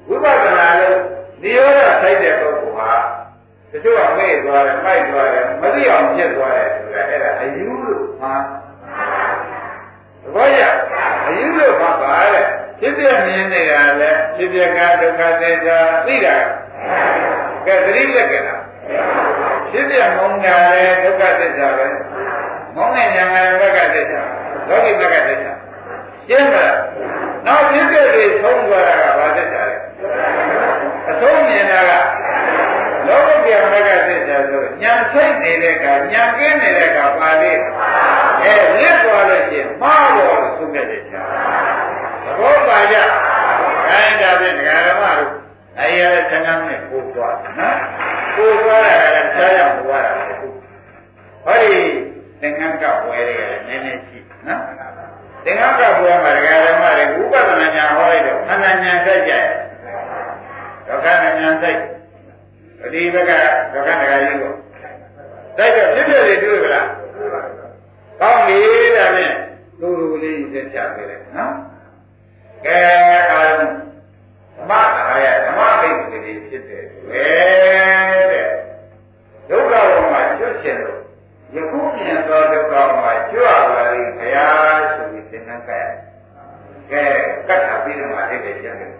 [0.07, 0.99] ဝိပဿနာလို့
[1.41, 2.91] နိရောဓဆိုင်တဲ့ပုဂ္ဂိုလ်ဟာ
[3.71, 8.33] တချို့ကမေ့သွားတယ်မိုက်သွားတယ်မသိအောင်ဖြစ်သွားတယ်ဆိုတာအဲ့ဒါအယူလို့မှာ
[10.23, 10.63] သဘောကျ
[11.27, 12.45] အယူလို့မှာပါတဲ့
[12.79, 16.37] ဖြစ်ပြမြင်နေတာလဲဖြစ်ပြကဒုက္ခသစ္စာသိတာ
[17.65, 18.61] ကဲသတိလက်ကလား
[19.71, 21.87] ဖြစ်ပြမုန်းတာလဲဒုက္ခသစ္စာပဲ
[22.75, 24.21] မုန်းတဲ့ဉာဏ်ကဒုက္ခသစ္စာ
[24.69, 25.53] လောကီဘက်ကသစ္စာ
[26.27, 26.77] ရှင်းမလား
[27.45, 29.77] နောက်ဖြစ်တဲ့တွေဆုံးသွားတာကဘာသစ္စာလဲ
[31.09, 31.91] အဆုံးမြင်တာက
[33.07, 37.51] လောကပြမကသစ္စာဆိုညာစိတ်နေတဲ့ကညာကင်းနေတဲ့ကပါလေ
[38.43, 41.08] အဲလစ်သွားလို့ရှိရင်မှားတော့လို့သုံးတဲ့ချာသ
[42.41, 42.95] ဘောပါကြ
[43.89, 45.31] အဲဒါဖြင့်ဒကာရမတို့
[45.79, 47.77] အဲရတဲ့သံဃာနဲ့ပို့သွားနော်
[48.35, 50.55] ပို့သွားတာကလည်းဆရာရပို့သွားတာဟုတ်
[51.45, 51.75] ဟောဒီ
[52.41, 54.61] သင်္ကန်းကဝဲတွေကလည်းနည်းနည်းရှိနော်
[55.45, 59.45] သင်္ကန်းကဝဲမှာဒကာရမတွေဥပဒနာညာဟောလိုက်တော့ခန္ဓာညာဆက်ကြတယ်
[60.87, 61.07] ဒုက္ခ
[61.39, 61.77] ညာဆက်
[62.83, 63.31] အဒီဘက်က
[63.73, 64.53] ဒုက္ခဒကာကြီးကို
[65.57, 66.87] တိုက်တော့ဖြစ်ဖြစ်လေးတွေ့ကြလား
[68.21, 68.59] ကောင်းပြီ
[68.95, 69.35] ဒါဖြင့်
[69.81, 71.53] လူလူလေးသက်ချပေးလိုက်နော်
[72.65, 72.79] ကဲ
[73.31, 73.61] အာဓ
[74.61, 77.27] မ္မအားရဓမ္မဘိက္ခုလေးဖြစ်တယ်ဝဲ
[78.31, 78.47] တဲ့
[79.49, 80.99] ဒုက္ခဘုံမှာကျွတ်ချင်လို့
[81.55, 85.81] ယခုမြင်သောဒုက္ခမှာကျွတ်ပါလိဘုရားဆိုပြီးသင်္ကန်းကဲ
[86.91, 87.03] ကဲ
[87.47, 88.91] ကတ်တာပြီးတော့မှအိတ်တယ်ပြန်တယ်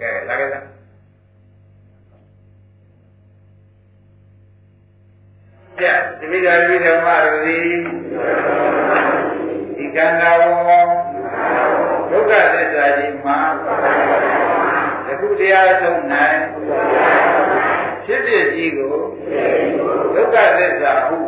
[0.00, 0.64] ကဲလာခဲ့လား
[5.80, 5.84] ကြ
[6.20, 7.56] တပိဓာပိဓမ္မရတိ
[9.76, 10.44] ဒီကံနာဝ
[12.10, 13.38] ဒုက္ခသစ္စာကြီးမှာ
[15.06, 16.38] ယခုတရားဆုံးနိုင်
[18.04, 18.94] ဖြစ်ဖြစ်ကြီးကို
[20.14, 21.18] ဒုက္ခသစ္စာဟု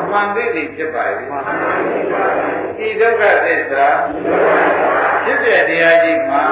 [0.00, 1.04] အမှန်သိသိဖြစ်ပါ၏
[2.78, 3.86] ဒီဒုက္ခသစ္စာ
[5.24, 6.44] ဖြစ်ဖြစ်တရားကြီးမှာ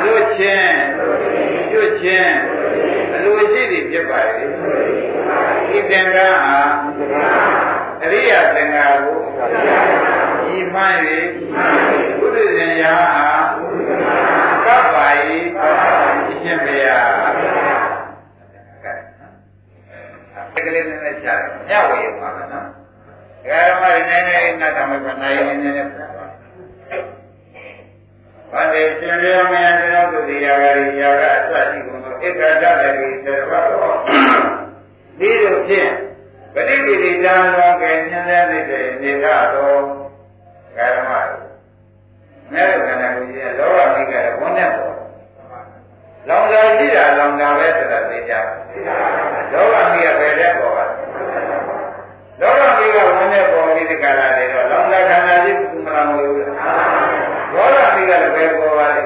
[0.00, 0.76] ကျွတ်ချင်း
[1.70, 2.34] ကျွတ်ချင်း
[3.14, 4.18] အလိုရှိသည်ဖြစ်ပါ၏
[5.68, 6.60] ဒီသင်္ကန်းဟာ
[8.02, 9.18] အရိယသင်္ကန်းကို
[10.12, 10.13] ဤ
[10.74, 10.94] မှန်၍
[12.20, 12.94] ဘုရားရှင်ရာ
[14.66, 17.14] ဟာကပ္ပါယိအရှင်ဘုရား
[20.54, 21.34] တကလေးနဲ့ချာ
[21.68, 22.66] ညဝေပါမယ်နော်
[23.42, 26.26] ဒကာရမရင်းနေနေနတ်သမီးကနိုင်နေနေပြန်ပါ
[28.52, 33.98] ဘာလေရှင်ရမယတောသူတိယဂရိယာကအစရှိကုန်သောဧကတတတိသေဘတော်
[35.18, 35.92] ဒီလိုဖြင့်
[36.54, 40.03] ပဋိကိရိတံလောကေဉာဏ်တဲ့နေကတော့
[40.76, 41.12] ကာရမ
[42.52, 44.94] မဲရခန္ဓာကိုယ်ကြီးလောဘမိကရဝန်နဲ့ပေါ့
[46.28, 48.34] လောင်စာရှိတာလောင်တာပဲဆိုတာသိကြ
[49.52, 50.84] လောဘမိကပဲတဲ့ပေါ်ပါ
[52.40, 59.02] လောဘမိကဝန်နဲ့ပေါ်ပြီးဒီကလာတွေတော့လောင်စာခန္ဓာကြီးကုမလာမလို့ဒေါသမိကလည်းပဲပေါ်ပါလေ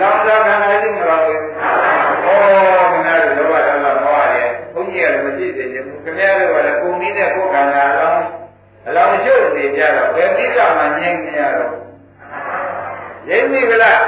[0.00, 2.54] လောင်စာခန္ဓာကြီးမလာဘူးဩခဏ
[3.38, 8.24] လောဘဒေါသမောဟရဲ့ဘုန်းကြီးကလည်းမရှိသေးဘူးခင်ဗျားတို့ကလည်းပုံနည်းနဲ့ကိုယ်ခန္ဓာအလောင်း
[8.88, 11.72] အလောင်းချုပ်နေ ကြတော့ဘယ်သိကမှငြိမ့်နေရတော့
[13.28, 14.00] ရင်းပြီဗလား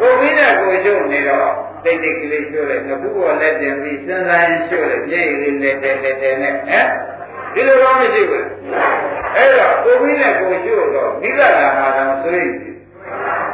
[0.00, 1.50] ကိုယ်ပြီးနဲ့ကိုယ်ချုပ်နေတော့
[1.84, 6.88] တိတ်တိတ်ကလေးကျွလိုက်ငခုပေါ်လက်တင်ပြီးစဉ်းစားရင်ကျွလိုက်မျက်ရည်လေးနဲ့တဲတဲတဲနဲ့ဟမ်
[7.54, 8.46] ဒီလိုတော့မရှိဘူး
[9.36, 12.50] အဲ့တော့ကိုယ်ပြီးနဲ့ကိုယ်ချုပ်တော့မိဂလာမှာတော့ဆိုရင်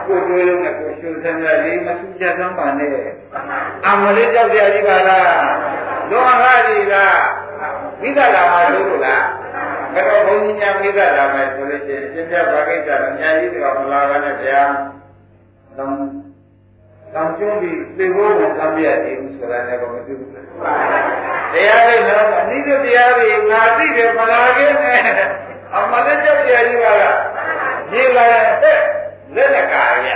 [0.06, 2.90] ကိုယ်တွေးလုံးနဲ့ကိုယ်ချုပ်စမ်းရလေးမထူးခြားသမ်းပါနဲ့
[3.86, 5.24] အမလေးကြောက်ကြကြီးပါလား
[6.10, 7.18] လောကကြီးလား
[8.02, 9.24] မိဂလာမှာလို့လား
[9.94, 14.62] ဘယ်တော့ဘုန်းကြီးများမိသားလာမယ်ဆိုလို့ရှိရင်ပြည့်ပြတ်ဘာကိစ္စအများကြီးတော့မလာပါနဲ့ဗျာ။
[15.76, 15.96] တောင်း
[17.14, 20.28] တောင်းကျုံးပြီးသေဖို့ကိုသံပြရသေးဘူးဆိုတာလည်းမသိဘူး။
[21.52, 25.00] တရားလေးတော့အနိစ္စတရားတွေငါသိတယ်မလာခဲ့နဲ့။
[25.74, 27.16] အမှန်တရားတရားကြီးပါလား။
[27.90, 28.24] ဒီလာ
[28.62, 28.78] တဲ့
[29.34, 30.08] လက်လက်ကာရ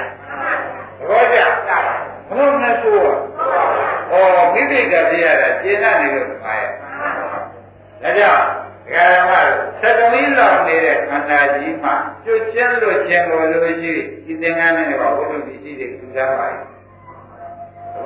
[0.99, 1.39] ။သဘောကျ။
[2.29, 2.99] ဘလို့နဲ့ဆို။
[4.11, 4.15] ဩ
[4.53, 6.71] မိသိတာတရားကကျင့်ရနေလို့ပါရဲ့။
[8.03, 8.45] ဒါကြောင့်
[8.93, 9.33] ကာရမ
[9.81, 13.93] သတ္တမီလောက်နေတဲ့ခန္ဓာကြီးမှာကျွတ်ချင်းလို့ချင်းလို့လို့ရှိ
[14.27, 16.61] ဒီသင်္ကန်းနဲ့ကဝိတုပစ္စည်းတွေထူထားပါရဲ့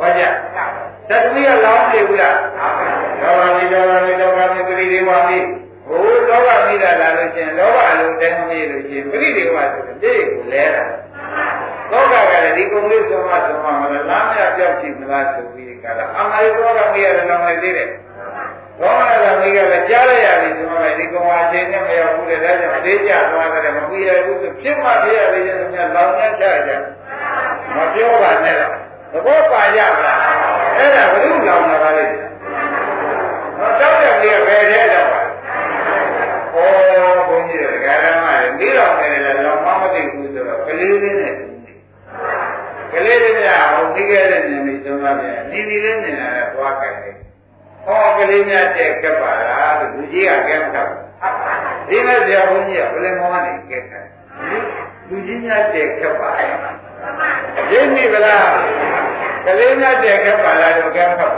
[0.00, 0.22] ဘာကြ
[1.08, 2.36] သတ္တမီကလောင်းနေဘူးလား
[3.22, 5.38] လောဘမိလောဘမိလောဘမိပရိဒေဝမိ
[5.86, 10.84] ဟိုလောဘမိတာလာလို့ချင်းလောဘအလုံးတိုင်းမရလို့ချင်းပရိဒေဝဆိုတဲ့တိကိုလဲတာ
[11.92, 17.88] လောကကလည်းဒီကုံလေးဆုံးမဆုံးမမလားလမ်းမြပြောက်ကြည့်မလားဆိုပြီးကလာအမှန်လေးလောကမိရတယ်လောကလေးသေးတယ်
[18.80, 26.70] ဘောမနာမိကလည်းကြားရရပြီဒီမှာဒီကောင်အချင်းနဲ့မရောက်ဘူးလေဒါကြောင့်အသေးကြသွားတယ်မပြီးရဘူးဆိုဖြစ်မှဖြစ်ရလေတဲ့သူများလောင်နေကြကြ
[27.74, 28.74] မပြောပါနဲ့တော့
[29.12, 30.20] သဘောပါရမလား
[30.76, 32.04] အဲ့ဒါဘုရုလောင်တာပါလေ
[33.58, 36.56] ဟောတောက်တဲ့ကြီးကဘယ်ထဲတော့ပါဩ
[37.28, 41.34] ဘုန်းကြီးတွေကဓမ္မတွေပြီးတော့နေတယ်လောင်မမသိဘူးဆိုတော့ကလေးလေးနဲ့
[42.92, 43.38] ကလေးလေးက
[43.72, 47.16] ဟိုပြီးခဲ့တဲ့နေပြီသုံးပါးပြန်နီနီလေးနေတာလည်းသွားကြတယ်
[47.84, 48.04] ဟော
[48.68, 50.90] ကလေးများတဲ့ကပ်ပါလားလို့လူကြီးကကဲမတော့
[51.88, 54.04] ဒီမဲ့ဆရာဘုန်းကြီးကဘယ်လိုမှနေကဲတယ်
[55.08, 56.48] လူကြီးများတဲ့ကပ်ပါလား
[57.72, 58.48] ရင်းမိဗလား
[59.44, 61.34] ကလေးများတဲ့ကပ်ပါလားလို့ကဲမတော့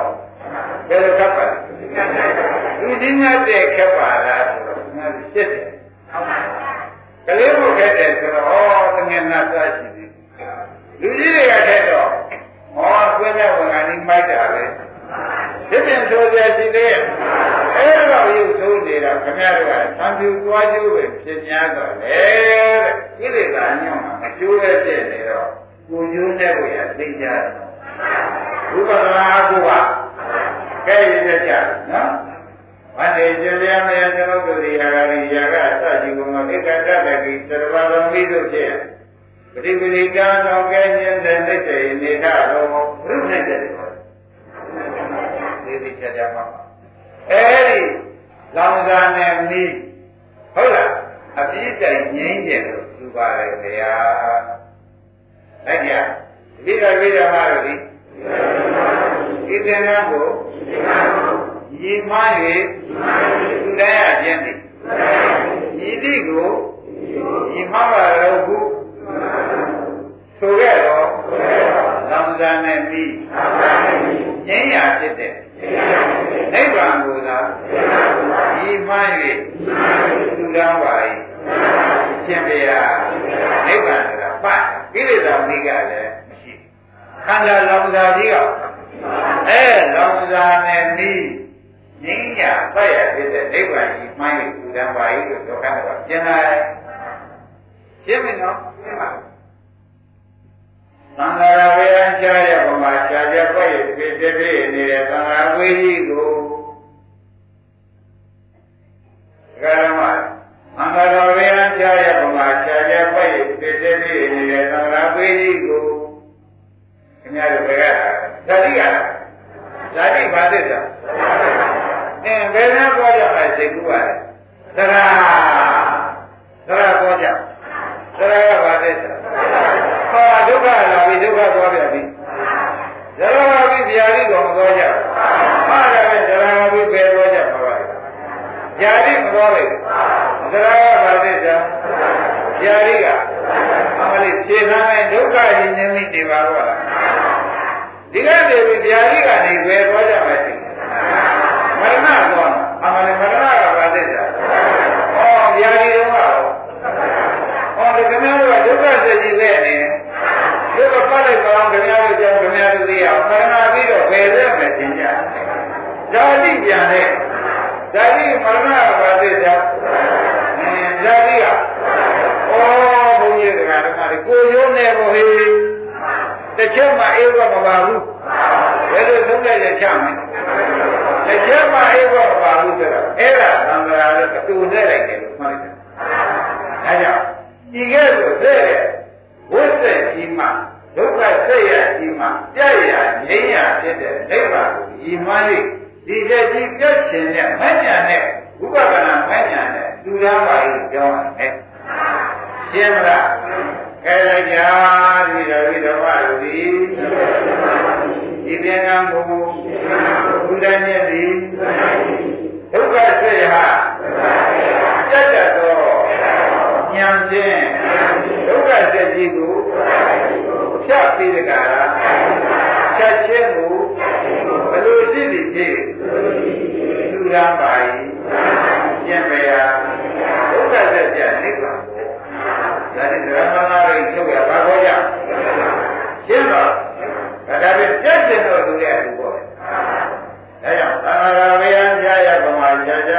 [0.89, 1.57] ဘယ်လိုကပ်ပါလဲ
[2.81, 5.71] လူကြီးများတဲ့ကပ်ပါလားဆိုတော့ငါစစ်တယ်
[7.27, 8.47] ကလေးကိုခက်တယ်ဆိုတော့
[8.85, 10.11] ဩတငယ်နာသွားရှိတယ်
[11.01, 12.09] လူကြီးတွေကခက်တော့
[12.75, 14.63] ဟောဆွေးတဲ့ဝန်ကနေမိုက်တာပဲ
[15.71, 17.03] ဖြစ်ပြန်ဆိုကြရှိသေးရဲ့
[17.77, 22.19] အဲ့တော့ရုပ်ဆိုးနေတာခင်ဗျားတို့ကသံဖြူသွားကျိုးပဲဖြစ်냐တော့လေ
[22.51, 25.49] တဲ့ကိလေသာညောင်းမှာမကျိုးပဲဖြစ်နေတော့
[25.89, 27.43] ကိုကျိုးတဲ့ကိုရသိကြတယ်
[28.73, 29.71] ဝိပဿနာအကုက
[30.87, 31.53] ကဲရတဲ့ကြ
[31.91, 32.11] နော်
[32.97, 38.75] မတေကျလျာမယသမုဒ္ဒရိယာဂရိယာကအစရှိကုန်သောဧကတတကိသရဝသမီတို့ဖြင့်
[39.53, 43.80] ပฏิပတိကံတော်ကဲခြင်းတဲ့နိစ္စေနေထတော်ဘုရားနဲ့
[45.71, 46.43] သေးသေးချာချာမှ
[47.31, 47.81] အဲဒီ
[48.57, 49.73] လောင်စာနဲ့မီး
[50.55, 50.91] ဟုတ်လား
[51.39, 53.95] အပြည့်တိုင်ငြိမ်းတယ်လို့သူပါတယ်ခင်ဗျာ
[55.67, 55.93] လိုက်ကြ
[56.65, 57.75] ဒီကဝိဓမ္မာတို့ဒီ
[59.47, 60.27] ဒီသင်္ကန်းကို
[61.81, 62.13] ညီမ၍
[63.63, 64.59] သူတိုင်းအကျဉ်းသည်
[65.79, 66.49] ညီတိကို
[67.53, 68.69] ညီမပါတော့ဘူး
[70.39, 71.07] ဆိုခဲ့တော့
[72.11, 73.13] လောင်စာနဲ့မီး
[74.47, 75.33] ငြိမ်းရာဖြစ်တဲ့
[76.53, 77.39] နိဗ္ဗာန်ကိုသာ
[78.55, 79.13] ဒီမှန်း၍
[80.37, 80.95] သူတော်ပါ၏
[82.25, 82.83] ရှင်ဗျာ
[83.67, 86.53] နိဗ္ဗာန်ဆိုတာပတ်ကိလေသာမိကလည်းမရှိ
[87.27, 88.37] ခန္ဓာလောင်စာကြီးက
[89.49, 89.63] အဲ
[89.95, 91.11] လောင်စာနဲ့မိ
[92.05, 96.63] ငြိမ်းရာပတ်ရဖြစ်တဲ့နိဗ္ဗာန်ကြီးမှန်း၍သူတော်ပါ၏လို့ဒုက္ခတော့ကျင်လာတယ်
[98.05, 99.09] ရှင်းမနော်ရှင်းပါ
[101.19, 104.35] သံဃာဝေယံကြားရပမာရှားကြပွက်ရဖြစ်ဖြစ်
[104.75, 106.29] နေတဲ့သံဃာဝေကြီးကို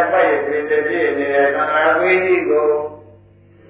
[0.02, 2.68] မာကြာကြာပိုက်ဖြစ်တဲ့ဖြစ်နေတဲ့သံဃာဝေကြီးကို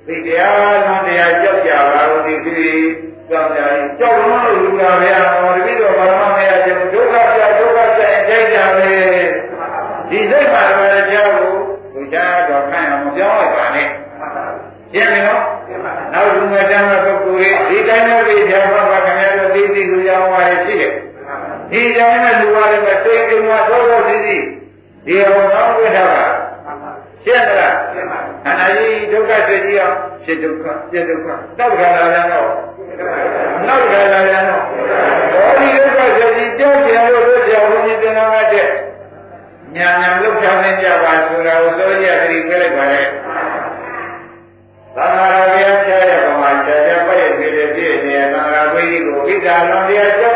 [0.08, 2.84] ဒီတရားလုံးတရားကြောက်ကြပါလို့ဒီဖြစ်
[3.30, 8.90] ကြောက်ကြရင်ကြောက်လို့လူလာဗျာဟောတပိတော့ဘာမှမရချင်ဒုက္ခပြဒုက္ခဆက်အကြိုက်ကြပဲ
[10.10, 11.60] ဒီစိတ်မှာလည်းကြောက်လို့
[11.94, 13.88] သူချာတော့ခံရမပြောင်းလိုက်ပါနဲ့
[14.94, 15.44] ရှင်းပြီနော်
[16.14, 20.94] နောက်လူငယ်တန်းတဲ့ပုဂ္ဂိုလ်တွေဒီတိုင်းနဲ့ဒီကြောင့်ဘာခင်ဗျားတို့သိသိလူကြောင်းပါလေရှိတယ်
[21.72, 24.38] ဒီတိုင်းနဲ့လူပါလေမသိကြမှာသောသောသိသိ
[25.08, 25.51] ဒီဟောတော့ဝိထားပါ
[27.26, 31.28] ရှင်းသလားရှင်းပါခန္ဓာကြီးဒုက္ခစိတ်ကြီးအောင်ဖြစ်ဒုက္ခပြဒုက္ခ
[31.60, 32.50] တောက်ခါလာတယ်တော့
[33.68, 34.64] နောက်ခါလာတယ်တော့
[35.34, 38.68] ဘောဒီဒုက္ခစိတ်ကြီးကြောက်ကြလို့တို့ကြောင့်ဘုန်းကြီးသင်္ကန်းတဲ့
[39.76, 43.02] ညာညာလောက်ချနေကြပါဆိုတာကိုသိရကြပြီးပြလိုက်ပါလေ
[44.96, 50.30] သံဃာတော်ဘုရားဆရာရဲ့ဘုရားဆရာရဲ့ပြည့်ပြည့်ပြည့်နေသံဃာဘုရားကိုဣဒ္ဓာလွန်တရား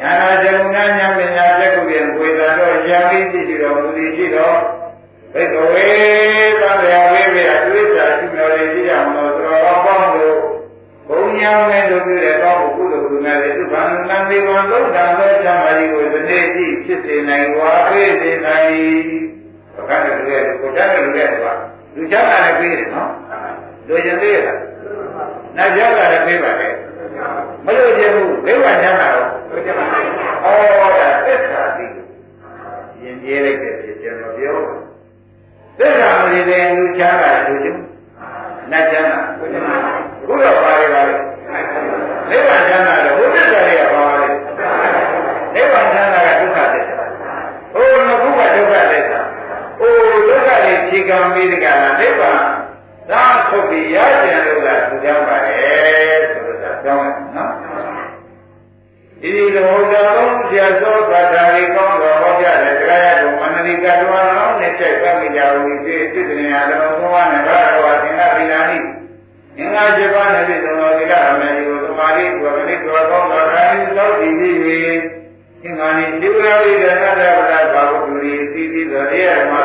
[0.00, 4.58] ညာနာဇုံနာညာပညာတက်ကုပြန်ဝေသာတော့ရာမိသိရှိတော်မူသည်ရှိတော်
[5.34, 5.88] ဘိက္ခဝေ
[6.60, 10.38] သံဃာဝေဘယအတွေ့အကြုံရှိတော်လေရှိကြမလို့သတော်ကောင်းပေါင်းတို့
[11.08, 18.70] ဘုံညာမဲ့တို့ပြုတဲ့ကောင်းမှုကုသိုလ်ကုနာတဲ့သူဘာနံဒီဝံသုဒ္ဓံသောချမ်းသာကြီးကိုဒီနေ့ကြည့်ဖြစ်စေနိုင်ဝါပေးစေနိုင်
[19.74, 21.52] ဘုရားနဲ့လူရဲ့ကိုတတ်တဲ့လူရဲ့ကွာ
[21.94, 23.10] လူချမ်းသာလည်းပေးတယ်နော်
[23.88, 24.58] လူကျင်သေးရလား
[25.56, 26.68] နတ်ချမ်းသာလည်းပေးပါလေ
[27.64, 31.86] မလို့ခြင်းဘူးဘိဝချမ်းသာတော့ဩဒါသစ္စာသိ
[33.02, 34.58] ရင်ကျေးလိုက်တဲ့ဖြစ်ကျွန်တော်ပြော
[35.78, 37.76] သစ္စာမရတဲ့လူချမ်းသာလူကျင်
[38.72, 41.14] နတ်ချမ်းသာဘုရားပါလေပါလေ
[42.30, 44.28] နိဗ္ဗာန်ချမ်းသာတယ်ဘုရားတရားပါလေ
[45.54, 46.96] နိဗ္ဗာန်ချမ်းသာကဒုက္ခသစ္စာ
[47.72, 49.20] ဟိုငခုကဒုက္ခသစ္စာ
[49.78, 49.92] ဟို
[50.28, 52.40] ဒုက္ခတွေဖြေကံပြီးတကလားနိဗ္ဗာန်
[53.10, 55.57] သာထုတ်ပြီးရကြံလို့ကသူကြောင့်ပါလေဆိုတော့
[56.84, 57.04] ကြောင်း
[57.36, 57.52] နော်
[59.22, 68.78] ဒီဒီလိုတော်ဆရာသောဘာသာရေးကောင်းတော်ဟောကြားတဲ့တရားရတော်မန္တလေးကတော်အောင်နဲ့ချက်ပတ်မိကြဘူးဒီစိတ်တည်းများတော်ဘုရားနဲ့ဘာတော်သင်္ဃပိနာနိ
[69.58, 74.66] ငင်္ဂါ7ပါးနဲ့ပြည့်စုံတော်ဒီကအမေကိုသမာဓိကိုပရိသောကောင်းတော်တိုင်းသောတည်ပြီးသ
[75.68, 79.60] င်္ဃာနိဒီဝရဝိဒနာရဝဒဘာဝတုရိသီသီသောတရားမှာ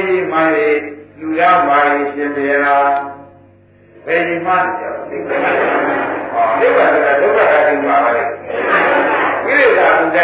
[0.00, 0.68] ဗ္ဗာန်ဝိကြီးမှလေ
[1.20, 2.76] လူရပါရင်ရှင်ပြရာ
[4.06, 5.54] ဘယ်ဒီမှကြောက်နိဗ္ဗာန်
[6.32, 8.24] ဟောနိဗ္ဗာန်ကဒုက္ခကလေးမှာပါလေ
[9.44, 10.18] ကိလေသာဘုဒ္ဓ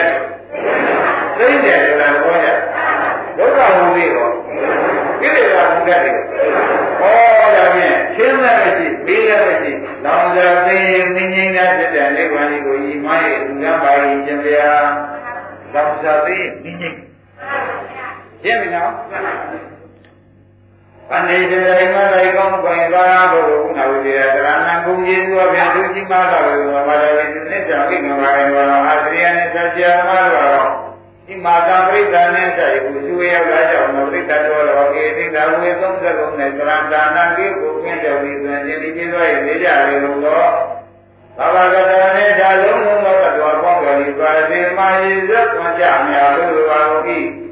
[1.39, 2.48] သိတယ်ဆိုတာဟောကြ
[3.39, 4.32] ဒုက္ခဝိကြီးတော့
[5.20, 6.12] ကိလေသာဘုဒ္ဓတွေ
[7.01, 9.73] ဟောဒါဖြင့်ရှင်းတဲ့မရှိပြီးတဲ့မရှိ
[10.05, 10.77] လောင်စာသိ
[11.15, 14.74] မြင်ငြိမ်းတဲ့ဖြစ်တဲ့နိဗ္ဗာန်ကိုဤမရဲ့လူရပါရင်ရှင်ပြရာ
[15.74, 17.05] လောင်စာသိမြင်ငြိမ်းရှင်း
[18.42, 18.92] ပြီနော်
[21.10, 30.66] ပဏိတေရိမလိုက်ကောင်းပွင့်သာဘုရားနာဝိရတရဏဂုံကြီးသောဖြင့်သူကြီးမားတော်ဘုရားမာရဝိသစ္စာဝိင္ကာယဝါအာသရိယနဲ့ဆက်ကြမတော်
[31.26, 40.50] ဒီမာတာပရိသန်နဲ့ဆက်ယူသူရောက်လာကြောင်းပရိသတ်တော်တော်ကေတိတာဝေ30လုံးနဲ့သရံဒါနကိကိုကျင့်တော်ပြီးဆိုရင်ဒီပြည့်စွာရဲ့နေကြလေလို့တော့
[41.38, 47.45] ဘာဝကတနဲ့ဓာလုံးလုံးသောတော်ပေါင်းတော်ဒီပါတိမာယေဇတ်ဝကြမြာလို့ပါလို့ဤ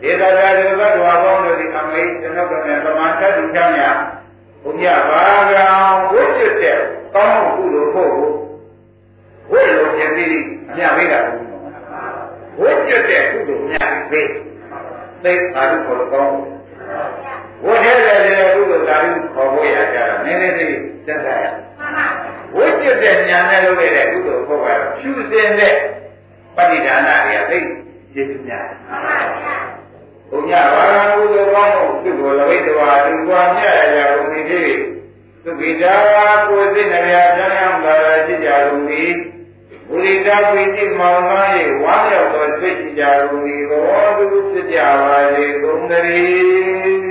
[0.00, 3.98] ဒေသရာဒီဘတ်တော်ပေါင်းတို့ဒီအမိတ်ကျွန်ုပ်ကလည်းသမာဓိတူချမ်းများ
[4.64, 5.22] ဘုရားဘာ
[5.52, 5.66] ကံ
[6.12, 6.78] ဝိจิตတဲ့
[7.14, 8.12] ကောင်းမှုကုသိုလ်ဖို့
[9.50, 11.44] ဝိလိုပြပြီးအမြပေးတာဘူး
[12.60, 14.28] ဝိจิตတဲ့ကုသိုလ်များပေး
[15.24, 16.32] သိအာရုခေါ်လို့ကောင်း
[17.64, 20.76] ဝိထဲတဲ့ကုသိုလ်သာရုခေါ်ဖို့ရကြတာနည်းနည်းလေး
[21.06, 21.44] သက်သာရ
[22.56, 24.68] ဝိจิตတဲ့ညာနဲ့လုပ်တဲ့ကုသိုလ်ဖို့က
[24.98, 25.74] ဖြူစင်တဲ့
[26.56, 27.58] ပဋိဒါနတွေကသိ
[28.12, 28.66] ကျေစုများ
[30.31, 34.79] ဘုရားဘာသာကုသိုလ်ကောင်းမှုပြုကိုလဝိတဝါသူကွာမြတ်ရကြကုန်ပြီဖြစ်
[35.43, 35.95] သုခိတာ
[36.47, 39.03] ကိုယ်စိတ်နှပြချမ်းသာလာရှိကြကုန်ပြီ
[39.89, 47.08] ဘုရိတာပိတိမောင်သားရဲ့ဝါရောက်သောစိတ်ရှိကြကုန်ပြီဘောသူဖြစ်ကြပါလေကုန်တည်း